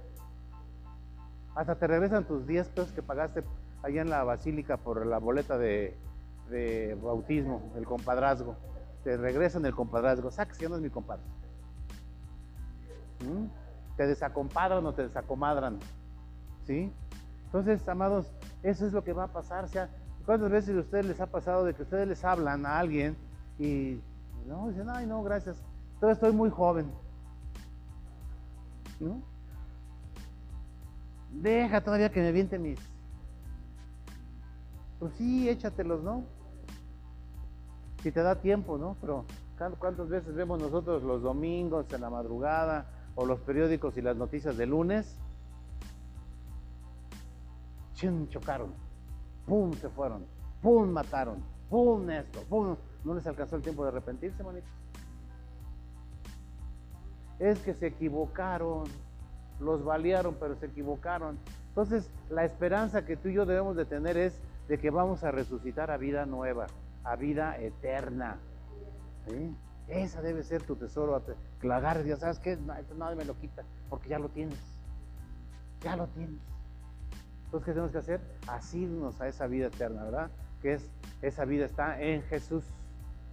Hasta 1.55 1.75
te 1.75 1.87
regresan 1.87 2.25
tus 2.25 2.45
10 2.45 2.69
pesos 2.69 2.91
que 2.91 3.01
pagaste 3.01 3.43
allá 3.81 4.01
en 4.01 4.11
la 4.11 4.23
basílica 4.23 4.77
por 4.77 5.07
la 5.07 5.17
boleta 5.17 5.57
de, 5.57 5.97
bautismo, 7.01 7.73
el 7.75 7.85
compadrazgo. 7.85 8.55
Te 9.03 9.17
regresan 9.17 9.65
el 9.65 9.73
compadrazgo. 9.73 10.29
Saca, 10.29 10.53
si 10.53 10.67
no 10.67 10.75
es 10.75 10.81
mi 10.81 10.91
compadre. 10.91 11.23
¿Mm? 13.21 13.47
Te 13.95 14.05
desacompadran 14.05 14.85
o 14.85 14.93
te 14.93 15.01
desacomadran. 15.03 15.79
¿Sí? 16.67 16.93
Entonces, 17.47 17.87
amados, 17.89 18.31
eso 18.63 18.85
es 18.85 18.93
lo 18.93 19.03
que 19.03 19.13
va 19.13 19.25
a 19.25 19.33
pasar. 19.33 19.65
O 19.65 19.67
sea, 19.67 19.89
¿Cuántas 20.27 20.51
veces 20.51 20.75
a 20.75 20.79
ustedes 20.81 21.05
les 21.05 21.21
ha 21.21 21.27
pasado 21.27 21.63
de 21.63 21.73
que 21.73 21.83
ustedes 21.83 22.05
les 22.05 22.25
hablan 22.25 22.65
a 22.65 22.79
alguien 22.79 23.15
y 23.57 24.01
no, 24.45 24.67
dicen, 24.67 24.89
ay, 24.89 25.05
no, 25.05 25.23
gracias, 25.23 25.55
todavía 26.01 26.15
estoy 26.15 26.33
muy 26.33 26.49
joven? 26.49 26.91
¿No? 28.99 29.21
Deja 31.31 31.79
todavía 31.79 32.11
que 32.11 32.19
me 32.19 32.33
viente 32.33 32.59
mis. 32.59 32.77
Pues 34.99 35.13
sí, 35.13 35.47
échatelos, 35.47 36.03
¿no? 36.03 36.25
Si 38.03 38.11
te 38.11 38.21
da 38.21 38.35
tiempo, 38.35 38.77
¿no? 38.77 38.97
Pero 38.99 39.23
¿cuántas 39.79 40.09
veces 40.09 40.35
vemos 40.35 40.59
nosotros 40.61 41.03
los 41.03 41.21
domingos 41.21 41.85
en 41.93 42.01
la 42.01 42.09
madrugada 42.09 42.85
o 43.15 43.25
los 43.25 43.39
periódicos 43.39 43.95
y 43.95 44.01
las 44.01 44.17
noticias 44.17 44.57
de 44.57 44.65
lunes? 44.65 45.17
Chin, 47.97 48.29
chocaron, 48.29 48.75
pum, 49.47 49.73
se 49.73 49.89
fueron, 49.89 50.23
pum, 50.61 50.87
mataron, 50.87 51.43
pum, 51.67 52.07
esto, 52.11 52.43
pum. 52.43 52.75
No 53.03 53.15
les 53.15 53.25
alcanzó 53.25 53.55
el 53.55 53.63
tiempo 53.63 53.81
de 53.81 53.89
arrepentirse, 53.89 54.43
manito. 54.43 54.67
Es 57.39 57.57
que 57.61 57.73
se 57.73 57.87
equivocaron, 57.87 58.83
los 59.59 59.83
balearon, 59.83 60.35
pero 60.39 60.55
se 60.55 60.67
equivocaron. 60.67 61.39
Entonces, 61.69 62.11
la 62.29 62.45
esperanza 62.45 63.03
que 63.03 63.17
tú 63.17 63.29
y 63.29 63.33
yo 63.33 63.47
debemos 63.47 63.75
de 63.75 63.85
tener 63.85 64.15
es 64.15 64.39
de 64.67 64.77
que 64.77 64.91
vamos 64.91 65.23
a 65.23 65.31
resucitar 65.31 65.89
a 65.89 65.97
vida 65.97 66.27
nueva, 66.27 66.67
a 67.03 67.15
vida 67.15 67.57
eterna. 67.57 68.37
Esa 69.87 70.21
debe 70.21 70.43
ser 70.43 70.61
tu 70.61 70.75
tesoro. 70.75 71.19
Y 71.63 71.67
ya 72.07 72.17
sabes 72.17 72.37
que 72.37 72.59
nadie 72.95 73.15
me 73.15 73.25
lo 73.25 73.35
quita, 73.39 73.63
porque 73.89 74.09
ya 74.09 74.19
lo 74.19 74.29
tienes. 74.29 74.59
Ya 75.81 75.95
lo 75.95 76.05
tienes. 76.09 76.56
Entonces, 77.47 77.65
¿qué 77.65 77.71
tenemos 77.71 77.91
que 77.91 77.97
hacer? 77.97 78.19
Asirnos 78.47 79.21
a 79.21 79.27
esa 79.29 79.47
vida 79.47 79.67
eterna, 79.67 80.03
¿verdad? 80.03 80.29
Que 80.61 80.73
es, 80.73 80.89
esa 81.21 81.45
vida 81.45 81.65
está 81.65 82.01
en 82.01 82.21
Jesús. 82.23 82.65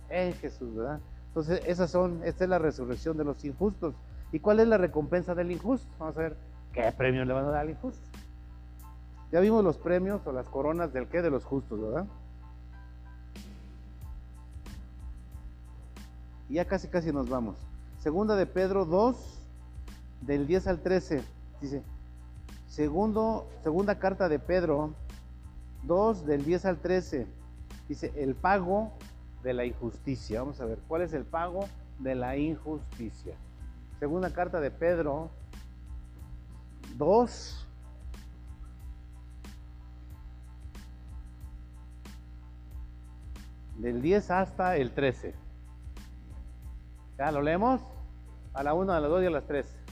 En 0.08 0.32
Jesús, 0.34 0.72
¿verdad? 0.72 1.00
Entonces, 1.28 1.60
esas 1.66 1.90
son, 1.90 2.20
esta 2.24 2.44
es 2.44 2.50
la 2.50 2.60
resurrección 2.60 3.16
de 3.16 3.24
los 3.24 3.44
injustos. 3.44 3.96
¿Y 4.30 4.38
cuál 4.38 4.60
es 4.60 4.68
la 4.68 4.78
recompensa 4.78 5.34
del 5.34 5.50
injusto? 5.50 5.88
Vamos 5.98 6.16
a 6.16 6.20
ver 6.20 6.36
qué 6.72 6.92
premio 6.96 7.24
le 7.24 7.32
van 7.32 7.46
a 7.46 7.48
dar 7.48 7.60
al 7.62 7.70
injusto. 7.70 8.06
Ya 9.32 9.40
vimos 9.40 9.64
los 9.64 9.78
premios 9.78 10.24
o 10.28 10.32
las 10.32 10.48
coronas 10.48 10.92
del 10.92 11.08
qué 11.08 11.20
de 11.20 11.30
los 11.30 11.44
justos, 11.44 11.80
¿verdad? 11.80 12.06
Y 16.48 16.54
ya 16.54 16.66
casi 16.66 16.86
casi 16.86 17.12
nos 17.12 17.28
vamos. 17.28 17.56
Segunda 17.98 18.36
de 18.36 18.46
Pedro 18.46 18.84
2, 18.84 19.16
del 20.20 20.46
10 20.46 20.68
al 20.68 20.78
13. 20.78 21.24
Dice, 21.60 21.82
segundo, 22.66 23.48
segunda 23.62 23.98
carta 23.98 24.28
de 24.28 24.38
Pedro 24.38 24.94
2, 25.84 26.26
del 26.26 26.44
10 26.44 26.64
al 26.66 26.78
13. 26.78 27.26
Dice, 27.88 28.12
el 28.16 28.34
pago 28.34 28.92
de 29.42 29.52
la 29.52 29.64
injusticia. 29.64 30.40
Vamos 30.40 30.60
a 30.60 30.64
ver, 30.64 30.78
¿cuál 30.88 31.02
es 31.02 31.12
el 31.12 31.24
pago 31.24 31.68
de 31.98 32.14
la 32.14 32.36
injusticia? 32.36 33.36
Segunda 34.00 34.32
carta 34.32 34.60
de 34.60 34.70
Pedro 34.70 35.30
2, 36.96 37.66
del 43.78 44.00
10 44.00 44.30
hasta 44.30 44.76
el 44.76 44.92
13. 44.92 45.34
¿Ya 47.18 47.30
lo 47.30 47.42
leemos? 47.42 47.80
A 48.52 48.62
la 48.62 48.74
1, 48.74 48.92
a 48.92 49.00
las 49.00 49.10
2 49.10 49.22
y 49.22 49.26
a 49.26 49.30
las 49.30 49.46
3. 49.46 49.83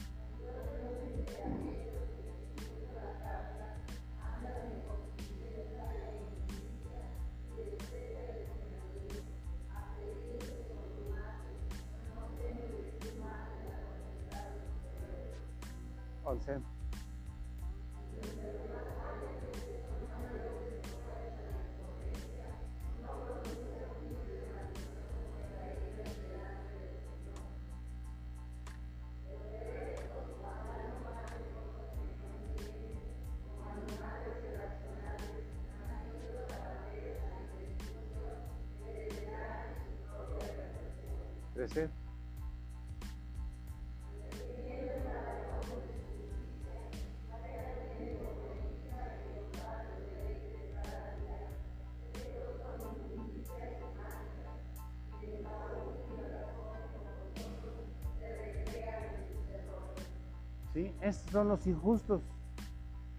Son 61.31 61.47
los 61.47 61.65
injustos. 61.67 62.21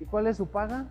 ¿Y 0.00 0.04
cuál 0.06 0.26
es 0.26 0.36
su 0.36 0.48
paga? 0.48 0.86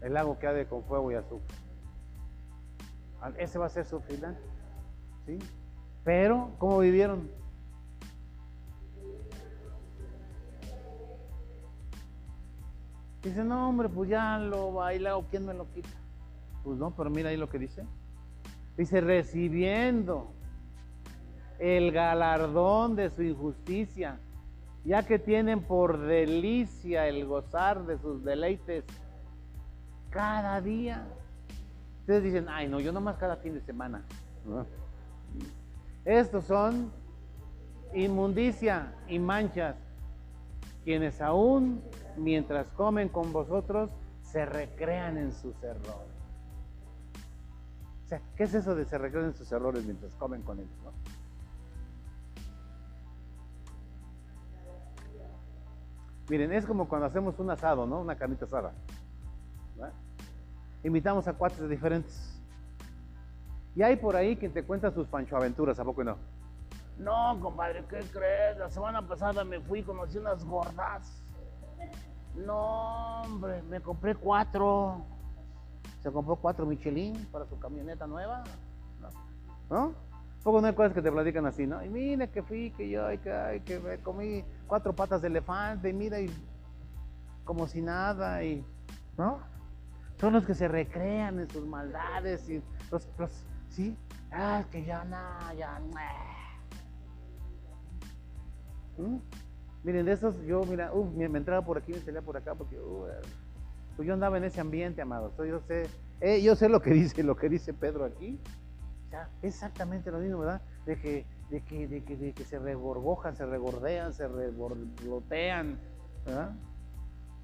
El 0.00 0.14
lago 0.14 0.38
que 0.38 0.46
ha 0.46 0.52
de 0.52 0.66
con 0.66 0.82
fuego 0.84 1.12
y 1.12 1.14
azúcar. 1.14 1.56
Ese 3.38 3.58
va 3.58 3.66
a 3.66 3.68
ser 3.68 3.84
su 3.84 4.00
final. 4.00 4.36
¿Sí? 5.26 5.38
Pero, 6.04 6.50
¿cómo 6.58 6.80
vivieron? 6.80 7.30
Dice, 13.22 13.44
no, 13.44 13.68
hombre, 13.68 13.88
pues 13.88 14.10
ya 14.10 14.36
lo 14.38 14.72
bailado, 14.72 15.24
¿quién 15.30 15.46
me 15.46 15.54
lo 15.54 15.70
quita? 15.70 15.88
Pues 16.64 16.76
no, 16.76 16.90
pero 16.96 17.08
mira 17.08 17.30
ahí 17.30 17.36
lo 17.36 17.48
que 17.48 17.60
dice. 17.60 17.84
Dice, 18.76 19.00
recibiendo 19.00 20.32
el 21.62 21.92
galardón 21.92 22.96
de 22.96 23.08
su 23.10 23.22
injusticia, 23.22 24.18
ya 24.84 25.04
que 25.04 25.20
tienen 25.20 25.62
por 25.62 25.96
delicia 25.96 27.06
el 27.06 27.24
gozar 27.24 27.86
de 27.86 27.98
sus 27.98 28.24
deleites 28.24 28.84
cada 30.10 30.60
día. 30.60 31.06
Ustedes 32.00 32.24
dicen, 32.24 32.48
ay, 32.48 32.66
no, 32.66 32.80
yo 32.80 32.90
nomás 32.90 33.16
cada 33.16 33.36
fin 33.36 33.54
de 33.54 33.60
semana. 33.60 34.02
Estos 36.04 36.46
son 36.46 36.90
inmundicia 37.94 38.92
y 39.06 39.20
manchas, 39.20 39.76
quienes 40.82 41.20
aún 41.20 41.80
mientras 42.16 42.66
comen 42.72 43.08
con 43.08 43.32
vosotros 43.32 43.88
se 44.20 44.44
recrean 44.44 45.16
en 45.16 45.30
sus 45.30 45.54
errores. 45.62 46.10
O 48.04 48.08
sea, 48.08 48.20
¿qué 48.34 48.42
es 48.42 48.54
eso 48.54 48.74
de 48.74 48.84
se 48.84 48.98
recrean 48.98 49.26
en 49.26 49.34
sus 49.34 49.52
errores 49.52 49.84
mientras 49.84 50.12
comen 50.16 50.42
con 50.42 50.58
ellos? 50.58 50.72
Miren, 56.28 56.52
es 56.52 56.64
como 56.64 56.88
cuando 56.88 57.06
hacemos 57.06 57.38
un 57.38 57.50
asado, 57.50 57.86
¿no? 57.86 58.00
Una 58.00 58.16
carnita 58.16 58.44
asada. 58.44 58.72
Invitamos 60.84 61.28
a 61.28 61.32
cuatro 61.32 61.68
diferentes. 61.68 62.40
Y 63.74 63.82
hay 63.82 63.96
por 63.96 64.16
ahí 64.16 64.36
quien 64.36 64.52
te 64.52 64.64
cuenta 64.64 64.90
sus 64.90 65.06
panchoaventuras, 65.06 65.78
¿a 65.78 65.84
poco 65.84 66.04
no? 66.04 66.16
No, 66.98 67.38
compadre, 67.40 67.84
¿qué 67.88 68.00
crees? 68.12 68.58
La 68.58 68.70
semana 68.70 69.06
pasada 69.06 69.44
me 69.44 69.60
fui 69.60 69.80
y 69.80 69.82
conocí 69.82 70.18
unas 70.18 70.44
gordas. 70.44 71.22
No, 72.34 73.22
hombre, 73.22 73.62
me 73.62 73.80
compré 73.80 74.14
cuatro. 74.14 75.04
Se 76.00 76.10
compró 76.10 76.36
cuatro 76.36 76.66
Michelin 76.66 77.26
para 77.26 77.46
su 77.46 77.58
camioneta 77.58 78.06
nueva. 78.06 78.42
¿No? 79.70 79.94
Poco 80.42 80.60
no 80.60 80.66
hay 80.66 80.74
cosas 80.74 80.92
que 80.92 81.02
te 81.02 81.12
platican 81.12 81.46
así, 81.46 81.66
¿no? 81.66 81.84
Y 81.84 81.88
mira 81.88 82.26
que 82.26 82.42
fui, 82.42 82.72
que 82.72 82.88
yo, 82.90 83.06
que, 83.22 83.62
que 83.64 83.98
comí 84.02 84.44
cuatro 84.66 84.92
patas 84.92 85.22
de 85.22 85.28
elefante, 85.28 85.90
y 85.90 85.92
mira, 85.92 86.20
y 86.20 86.28
como 87.44 87.68
si 87.68 87.80
nada, 87.80 88.40
¿no? 89.16 89.40
Son 90.20 90.32
los 90.32 90.44
que 90.44 90.54
se 90.54 90.68
recrean 90.68 91.38
en 91.38 91.48
sus 91.48 91.66
maldades 91.66 92.48
y 92.48 92.62
los, 92.90 93.08
los 93.18 93.44
¿sí? 93.68 93.96
Ah, 94.32 94.64
que 94.70 94.84
ya 94.84 95.04
no, 95.04 95.54
ya 95.56 95.78
no. 95.78 95.92
¿Mm? 98.98 99.18
Miren, 99.84 100.06
de 100.06 100.12
esos 100.12 100.40
yo, 100.42 100.62
mira, 100.64 100.92
uf, 100.92 101.12
me, 101.14 101.24
entraba 101.24 101.64
por 101.64 101.78
aquí, 101.78 101.92
me 101.92 102.00
salía 102.00 102.22
por 102.22 102.36
acá, 102.36 102.54
porque 102.54 102.78
uh, 102.78 103.06
pues 103.96 104.06
yo 104.06 104.14
andaba 104.14 104.38
en 104.38 104.44
ese 104.44 104.60
ambiente, 104.60 105.02
amado. 105.02 105.32
yo 105.44 105.60
sé, 105.60 105.88
eh, 106.20 106.40
yo 106.42 106.54
sé 106.54 106.68
lo 106.68 106.80
que 106.80 106.90
dice, 106.90 107.22
lo 107.22 107.36
que 107.36 107.48
dice 107.48 107.74
Pedro 107.74 108.04
aquí. 108.04 108.40
Exactamente 109.42 110.10
lo 110.10 110.18
mismo, 110.18 110.38
¿verdad? 110.38 110.62
De 110.86 110.98
que, 111.00 111.26
de 111.50 111.62
que, 111.62 111.88
de 111.88 112.04
que, 112.04 112.16
de 112.16 112.32
que 112.32 112.44
se 112.44 112.58
regorgojan, 112.58 113.36
se 113.36 113.46
regordean, 113.46 114.12
se 114.12 114.28
reborlotean, 114.28 115.78
¿verdad? 116.24 116.52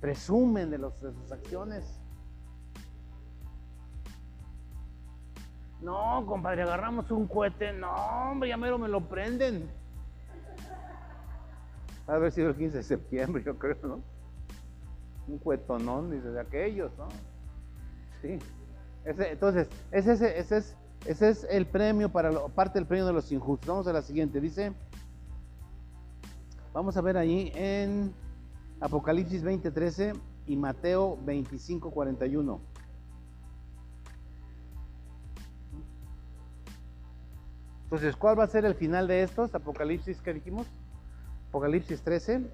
Presumen 0.00 0.70
de, 0.70 0.78
los, 0.78 1.00
de 1.00 1.12
sus 1.12 1.32
acciones. 1.32 2.00
No, 5.80 6.24
compadre, 6.26 6.62
agarramos 6.62 7.10
un 7.10 7.26
cohete. 7.28 7.72
No, 7.72 7.94
hombre, 8.30 8.48
ya 8.48 8.56
mero 8.56 8.78
me 8.78 8.88
lo 8.88 9.00
prenden. 9.08 9.68
Ha 12.06 12.14
haber 12.14 12.32
sido 12.32 12.48
el 12.50 12.56
15 12.56 12.78
de 12.78 12.82
septiembre, 12.82 13.42
yo 13.44 13.58
creo, 13.58 13.76
¿no? 13.82 14.00
Un 15.28 15.38
cuetonón, 15.38 16.10
dice, 16.10 16.30
de 16.30 16.40
aquellos, 16.40 16.90
¿no? 16.96 17.08
Sí. 18.22 18.38
entonces, 19.04 19.68
ese, 19.92 20.38
ese, 20.38 20.56
es, 20.56 20.76
ese 21.09 21.30
es 21.30 21.46
el 21.48 21.64
premio 21.64 22.11
para 22.11 22.30
parte 22.48 22.78
del 22.78 22.86
premio 22.86 23.06
de 23.06 23.14
los 23.14 23.32
injustos. 23.32 23.66
Vamos 23.66 23.86
a 23.86 23.94
la 23.94 24.02
siguiente. 24.02 24.42
Dice, 24.42 24.74
vamos 26.74 26.98
a 26.98 27.00
ver 27.00 27.16
ahí 27.16 27.50
en 27.54 28.12
Apocalipsis 28.78 29.42
20:13 29.42 30.12
y 30.46 30.56
Mateo 30.56 31.16
25:41. 31.24 32.61
Entonces, 37.84 38.14
¿cuál 38.14 38.38
va 38.38 38.44
a 38.44 38.48
ser 38.48 38.66
el 38.66 38.74
final 38.74 39.09
de 39.09 39.22
estos? 39.22 39.54
Apocalipsis, 39.54 40.20
¿qué 40.20 40.34
dijimos? 40.34 40.66
Apocalipsis 41.48 42.02
13. 42.02 42.50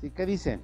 ¿Sí? 0.00 0.10
¿Qué 0.10 0.26
dice? 0.26 0.58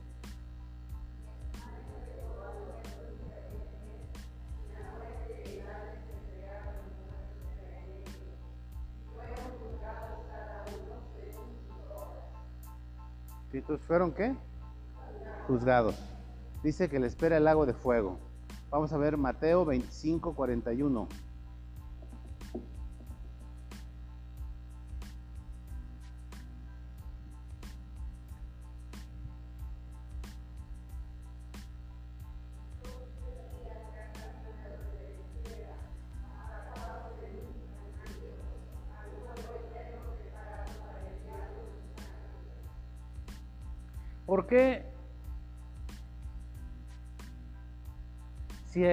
¿Fueron 13.87 14.13
qué? 14.13 14.35
Juzgados. 15.47 15.95
Dice 16.63 16.89
que 16.89 16.99
le 16.99 17.07
espera 17.07 17.37
el 17.37 17.45
lago 17.45 17.67
de 17.67 17.75
fuego. 17.75 18.19
Vamos 18.71 18.93
a 18.93 18.97
ver 18.97 19.19
Mateo 19.19 19.65
25, 19.67 20.35
41. 20.35 21.09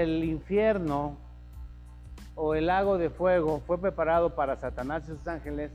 El 0.03 0.23
infierno 0.23 1.17
o 2.35 2.55
el 2.55 2.67
lago 2.67 2.97
de 2.97 3.09
fuego 3.09 3.61
fue 3.67 3.77
preparado 3.77 4.35
para 4.35 4.55
Satanás 4.55 5.03
y 5.03 5.07
sus 5.07 5.27
ángeles, 5.27 5.71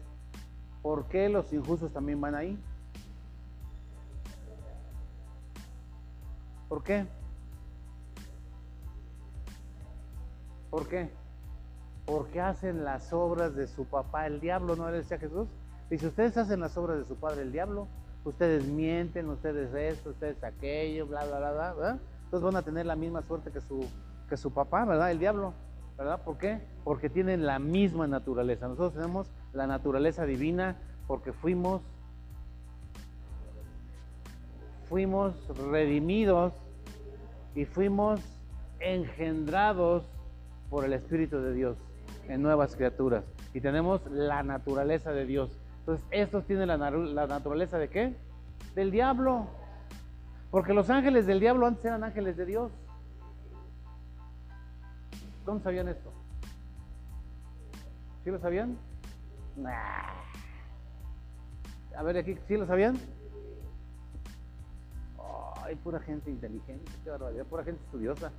¿por 0.82 1.06
qué 1.08 1.28
los 1.28 1.52
injustos 1.52 1.92
también 1.92 2.20
van 2.20 2.34
ahí? 2.34 2.58
¿Por 6.68 6.82
qué? 6.82 7.06
¿Por 10.70 10.88
qué? 10.88 11.10
Porque 12.06 12.40
hacen 12.40 12.84
las 12.84 13.12
obras 13.12 13.54
de 13.54 13.66
su 13.66 13.84
papá 13.84 14.26
el 14.26 14.40
diablo, 14.40 14.74
¿no 14.74 14.90
le 14.90 14.98
decía 14.98 15.18
Jesús? 15.18 15.48
Dice, 15.88 16.08
ustedes 16.08 16.36
hacen 16.36 16.60
las 16.60 16.76
obras 16.76 16.98
de 16.98 17.04
su 17.04 17.16
padre 17.16 17.42
el 17.42 17.52
diablo, 17.52 17.86
ustedes 18.24 18.64
mienten, 18.64 19.28
ustedes 19.28 19.72
esto, 19.74 20.10
ustedes 20.10 20.42
aquello, 20.42 21.06
bla, 21.06 21.24
bla, 21.26 21.38
bla, 21.38 21.72
bla. 21.74 21.98
Entonces 22.24 22.42
van 22.42 22.56
a 22.56 22.62
tener 22.62 22.86
la 22.86 22.96
misma 22.96 23.22
suerte 23.22 23.52
que 23.52 23.60
su, 23.60 23.86
que 24.28 24.36
su 24.36 24.52
papá, 24.52 24.84
¿verdad? 24.84 25.10
El 25.10 25.18
diablo, 25.18 25.54
¿verdad? 25.96 26.22
¿Por 26.22 26.38
qué? 26.38 26.60
Porque 26.84 27.08
tienen 27.08 27.46
la 27.46 27.58
misma 27.58 28.06
naturaleza. 28.06 28.68
Nosotros 28.68 28.94
tenemos 28.94 29.30
la 29.52 29.66
naturaleza 29.66 30.24
divina 30.26 30.76
porque 31.06 31.32
fuimos, 31.32 31.82
fuimos 34.88 35.34
redimidos 35.70 36.52
y 37.54 37.64
fuimos 37.64 38.20
engendrados 38.80 40.04
por 40.70 40.84
el 40.84 40.92
Espíritu 40.92 41.38
de 41.38 41.52
Dios 41.52 41.76
en 42.28 42.42
nuevas 42.42 42.76
criaturas. 42.76 43.24
Y 43.52 43.60
tenemos 43.60 44.04
la 44.10 44.42
naturaleza 44.42 45.12
de 45.12 45.26
Dios. 45.26 45.58
Entonces, 45.80 46.06
estos 46.10 46.44
tienen 46.46 46.68
la, 46.68 46.76
naturaleza 47.26 47.78
de 47.78 47.88
qué? 47.88 48.14
Del 48.74 48.90
diablo. 48.90 49.46
Porque 50.50 50.72
los 50.72 50.90
ángeles 50.90 51.26
del 51.26 51.40
diablo 51.40 51.66
antes 51.66 51.84
eran 51.84 52.04
ángeles 52.04 52.36
de 52.36 52.46
Dios. 52.46 52.72
¿Cómo 55.44 55.60
sabían 55.60 55.88
esto? 55.88 56.10
¿Sí 58.24 58.30
lo 58.30 58.38
sabían? 58.38 58.78
A 61.96 62.02
ver, 62.02 62.16
aquí, 62.16 62.36
¿sí 62.48 62.56
lo 62.56 62.66
sabían? 62.66 62.96
Ay, 65.62 65.76
pura 65.76 66.00
gente 66.00 66.30
inteligente, 66.30 66.90
qué 67.02 67.10
barbaridad, 67.10 67.44
pura 67.44 67.64
gente 67.64 67.82
estudiosa. 67.84 68.32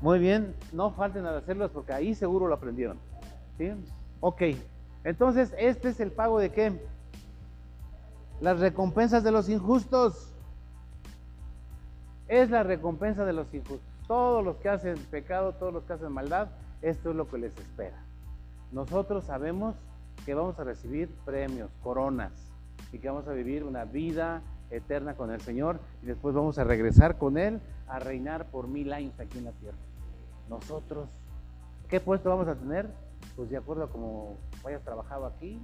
Muy 0.00 0.18
bien, 0.18 0.54
no 0.72 0.90
falten 0.90 1.26
a 1.26 1.36
hacerlos 1.36 1.70
porque 1.70 1.92
ahí 1.92 2.14
seguro 2.14 2.46
lo 2.48 2.54
aprendieron. 2.54 2.98
¿Sí? 3.56 3.72
Ok. 4.20 4.42
Entonces, 5.04 5.54
este 5.58 5.88
es 5.88 6.00
el 6.00 6.12
pago 6.12 6.38
de 6.38 6.50
qué? 6.50 6.80
Las 8.40 8.60
recompensas 8.60 9.24
de 9.24 9.32
los 9.32 9.48
injustos. 9.48 10.32
Es 12.28 12.50
la 12.50 12.62
recompensa 12.62 13.24
de 13.24 13.32
los 13.32 13.52
injustos. 13.54 13.97
Todos 14.08 14.42
los 14.42 14.56
que 14.56 14.70
hacen 14.70 14.96
pecado, 15.10 15.52
todos 15.52 15.72
los 15.72 15.84
que 15.84 15.92
hacen 15.92 16.10
maldad, 16.10 16.48
esto 16.80 17.10
es 17.10 17.16
lo 17.16 17.28
que 17.28 17.38
les 17.38 17.56
espera. 17.56 18.02
Nosotros 18.72 19.24
sabemos 19.24 19.76
que 20.24 20.34
vamos 20.34 20.58
a 20.58 20.64
recibir 20.64 21.10
premios, 21.26 21.70
coronas, 21.82 22.32
y 22.90 22.98
que 22.98 23.08
vamos 23.08 23.28
a 23.28 23.32
vivir 23.32 23.64
una 23.64 23.84
vida 23.84 24.42
eterna 24.70 25.14
con 25.14 25.30
el 25.30 25.40
Señor, 25.42 25.78
y 26.02 26.06
después 26.06 26.34
vamos 26.34 26.58
a 26.58 26.64
regresar 26.64 27.18
con 27.18 27.36
Él 27.36 27.60
a 27.86 27.98
reinar 27.98 28.46
por 28.46 28.66
mil 28.66 28.92
años 28.94 29.18
aquí 29.20 29.38
en 29.38 29.44
la 29.44 29.52
tierra. 29.52 29.76
Nosotros, 30.48 31.08
¿qué 31.88 32.00
puesto 32.00 32.30
vamos 32.30 32.48
a 32.48 32.54
tener? 32.54 32.88
Pues 33.36 33.50
de 33.50 33.58
acuerdo 33.58 33.84
a 33.84 33.90
cómo 33.90 34.38
hayas 34.64 34.82
trabajado 34.82 35.26
aquí. 35.26 35.60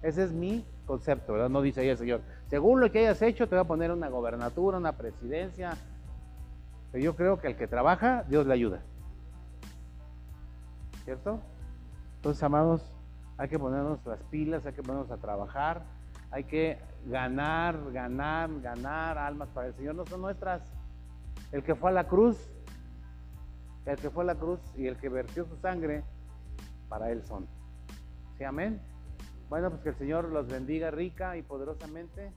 Ese 0.00 0.24
es 0.24 0.32
mi 0.32 0.64
concepto, 0.86 1.34
¿verdad? 1.34 1.50
No 1.50 1.60
dice 1.60 1.82
ahí 1.82 1.88
el 1.88 1.98
Señor. 1.98 2.22
Según 2.48 2.80
lo 2.80 2.90
que 2.90 3.00
hayas 3.00 3.20
hecho, 3.20 3.48
te 3.48 3.54
va 3.54 3.62
a 3.62 3.66
poner 3.66 3.90
una 3.90 4.08
gobernatura, 4.08 4.78
una 4.78 4.92
presidencia. 4.92 5.76
Pero 6.94 7.06
yo 7.06 7.16
creo 7.16 7.40
que 7.40 7.48
el 7.48 7.56
que 7.56 7.66
trabaja, 7.66 8.22
Dios 8.28 8.46
le 8.46 8.54
ayuda. 8.54 8.80
¿Cierto? 11.04 11.40
Entonces, 12.18 12.40
amados, 12.40 12.94
hay 13.36 13.48
que 13.48 13.58
ponernos 13.58 14.06
las 14.06 14.22
pilas, 14.30 14.64
hay 14.64 14.74
que 14.74 14.82
ponernos 14.84 15.10
a 15.10 15.16
trabajar, 15.16 15.82
hay 16.30 16.44
que 16.44 16.78
ganar, 17.06 17.90
ganar, 17.90 18.48
ganar 18.60 19.18
almas 19.18 19.48
para 19.48 19.66
el 19.66 19.74
Señor. 19.74 19.96
No 19.96 20.06
son 20.06 20.20
nuestras. 20.20 20.62
El 21.50 21.64
que 21.64 21.74
fue 21.74 21.90
a 21.90 21.94
la 21.94 22.06
cruz, 22.06 22.38
el 23.86 23.96
que 23.96 24.10
fue 24.10 24.22
a 24.22 24.26
la 24.28 24.36
cruz 24.36 24.60
y 24.76 24.86
el 24.86 24.96
que 24.96 25.08
vertió 25.08 25.46
su 25.46 25.56
sangre, 25.56 26.04
para 26.88 27.10
Él 27.10 27.24
son. 27.24 27.48
¿Sí, 28.38 28.44
amén? 28.44 28.80
Bueno, 29.48 29.68
pues 29.70 29.82
que 29.82 29.88
el 29.88 29.96
Señor 29.96 30.28
los 30.28 30.46
bendiga 30.46 30.92
rica 30.92 31.36
y 31.36 31.42
poderosamente. 31.42 32.32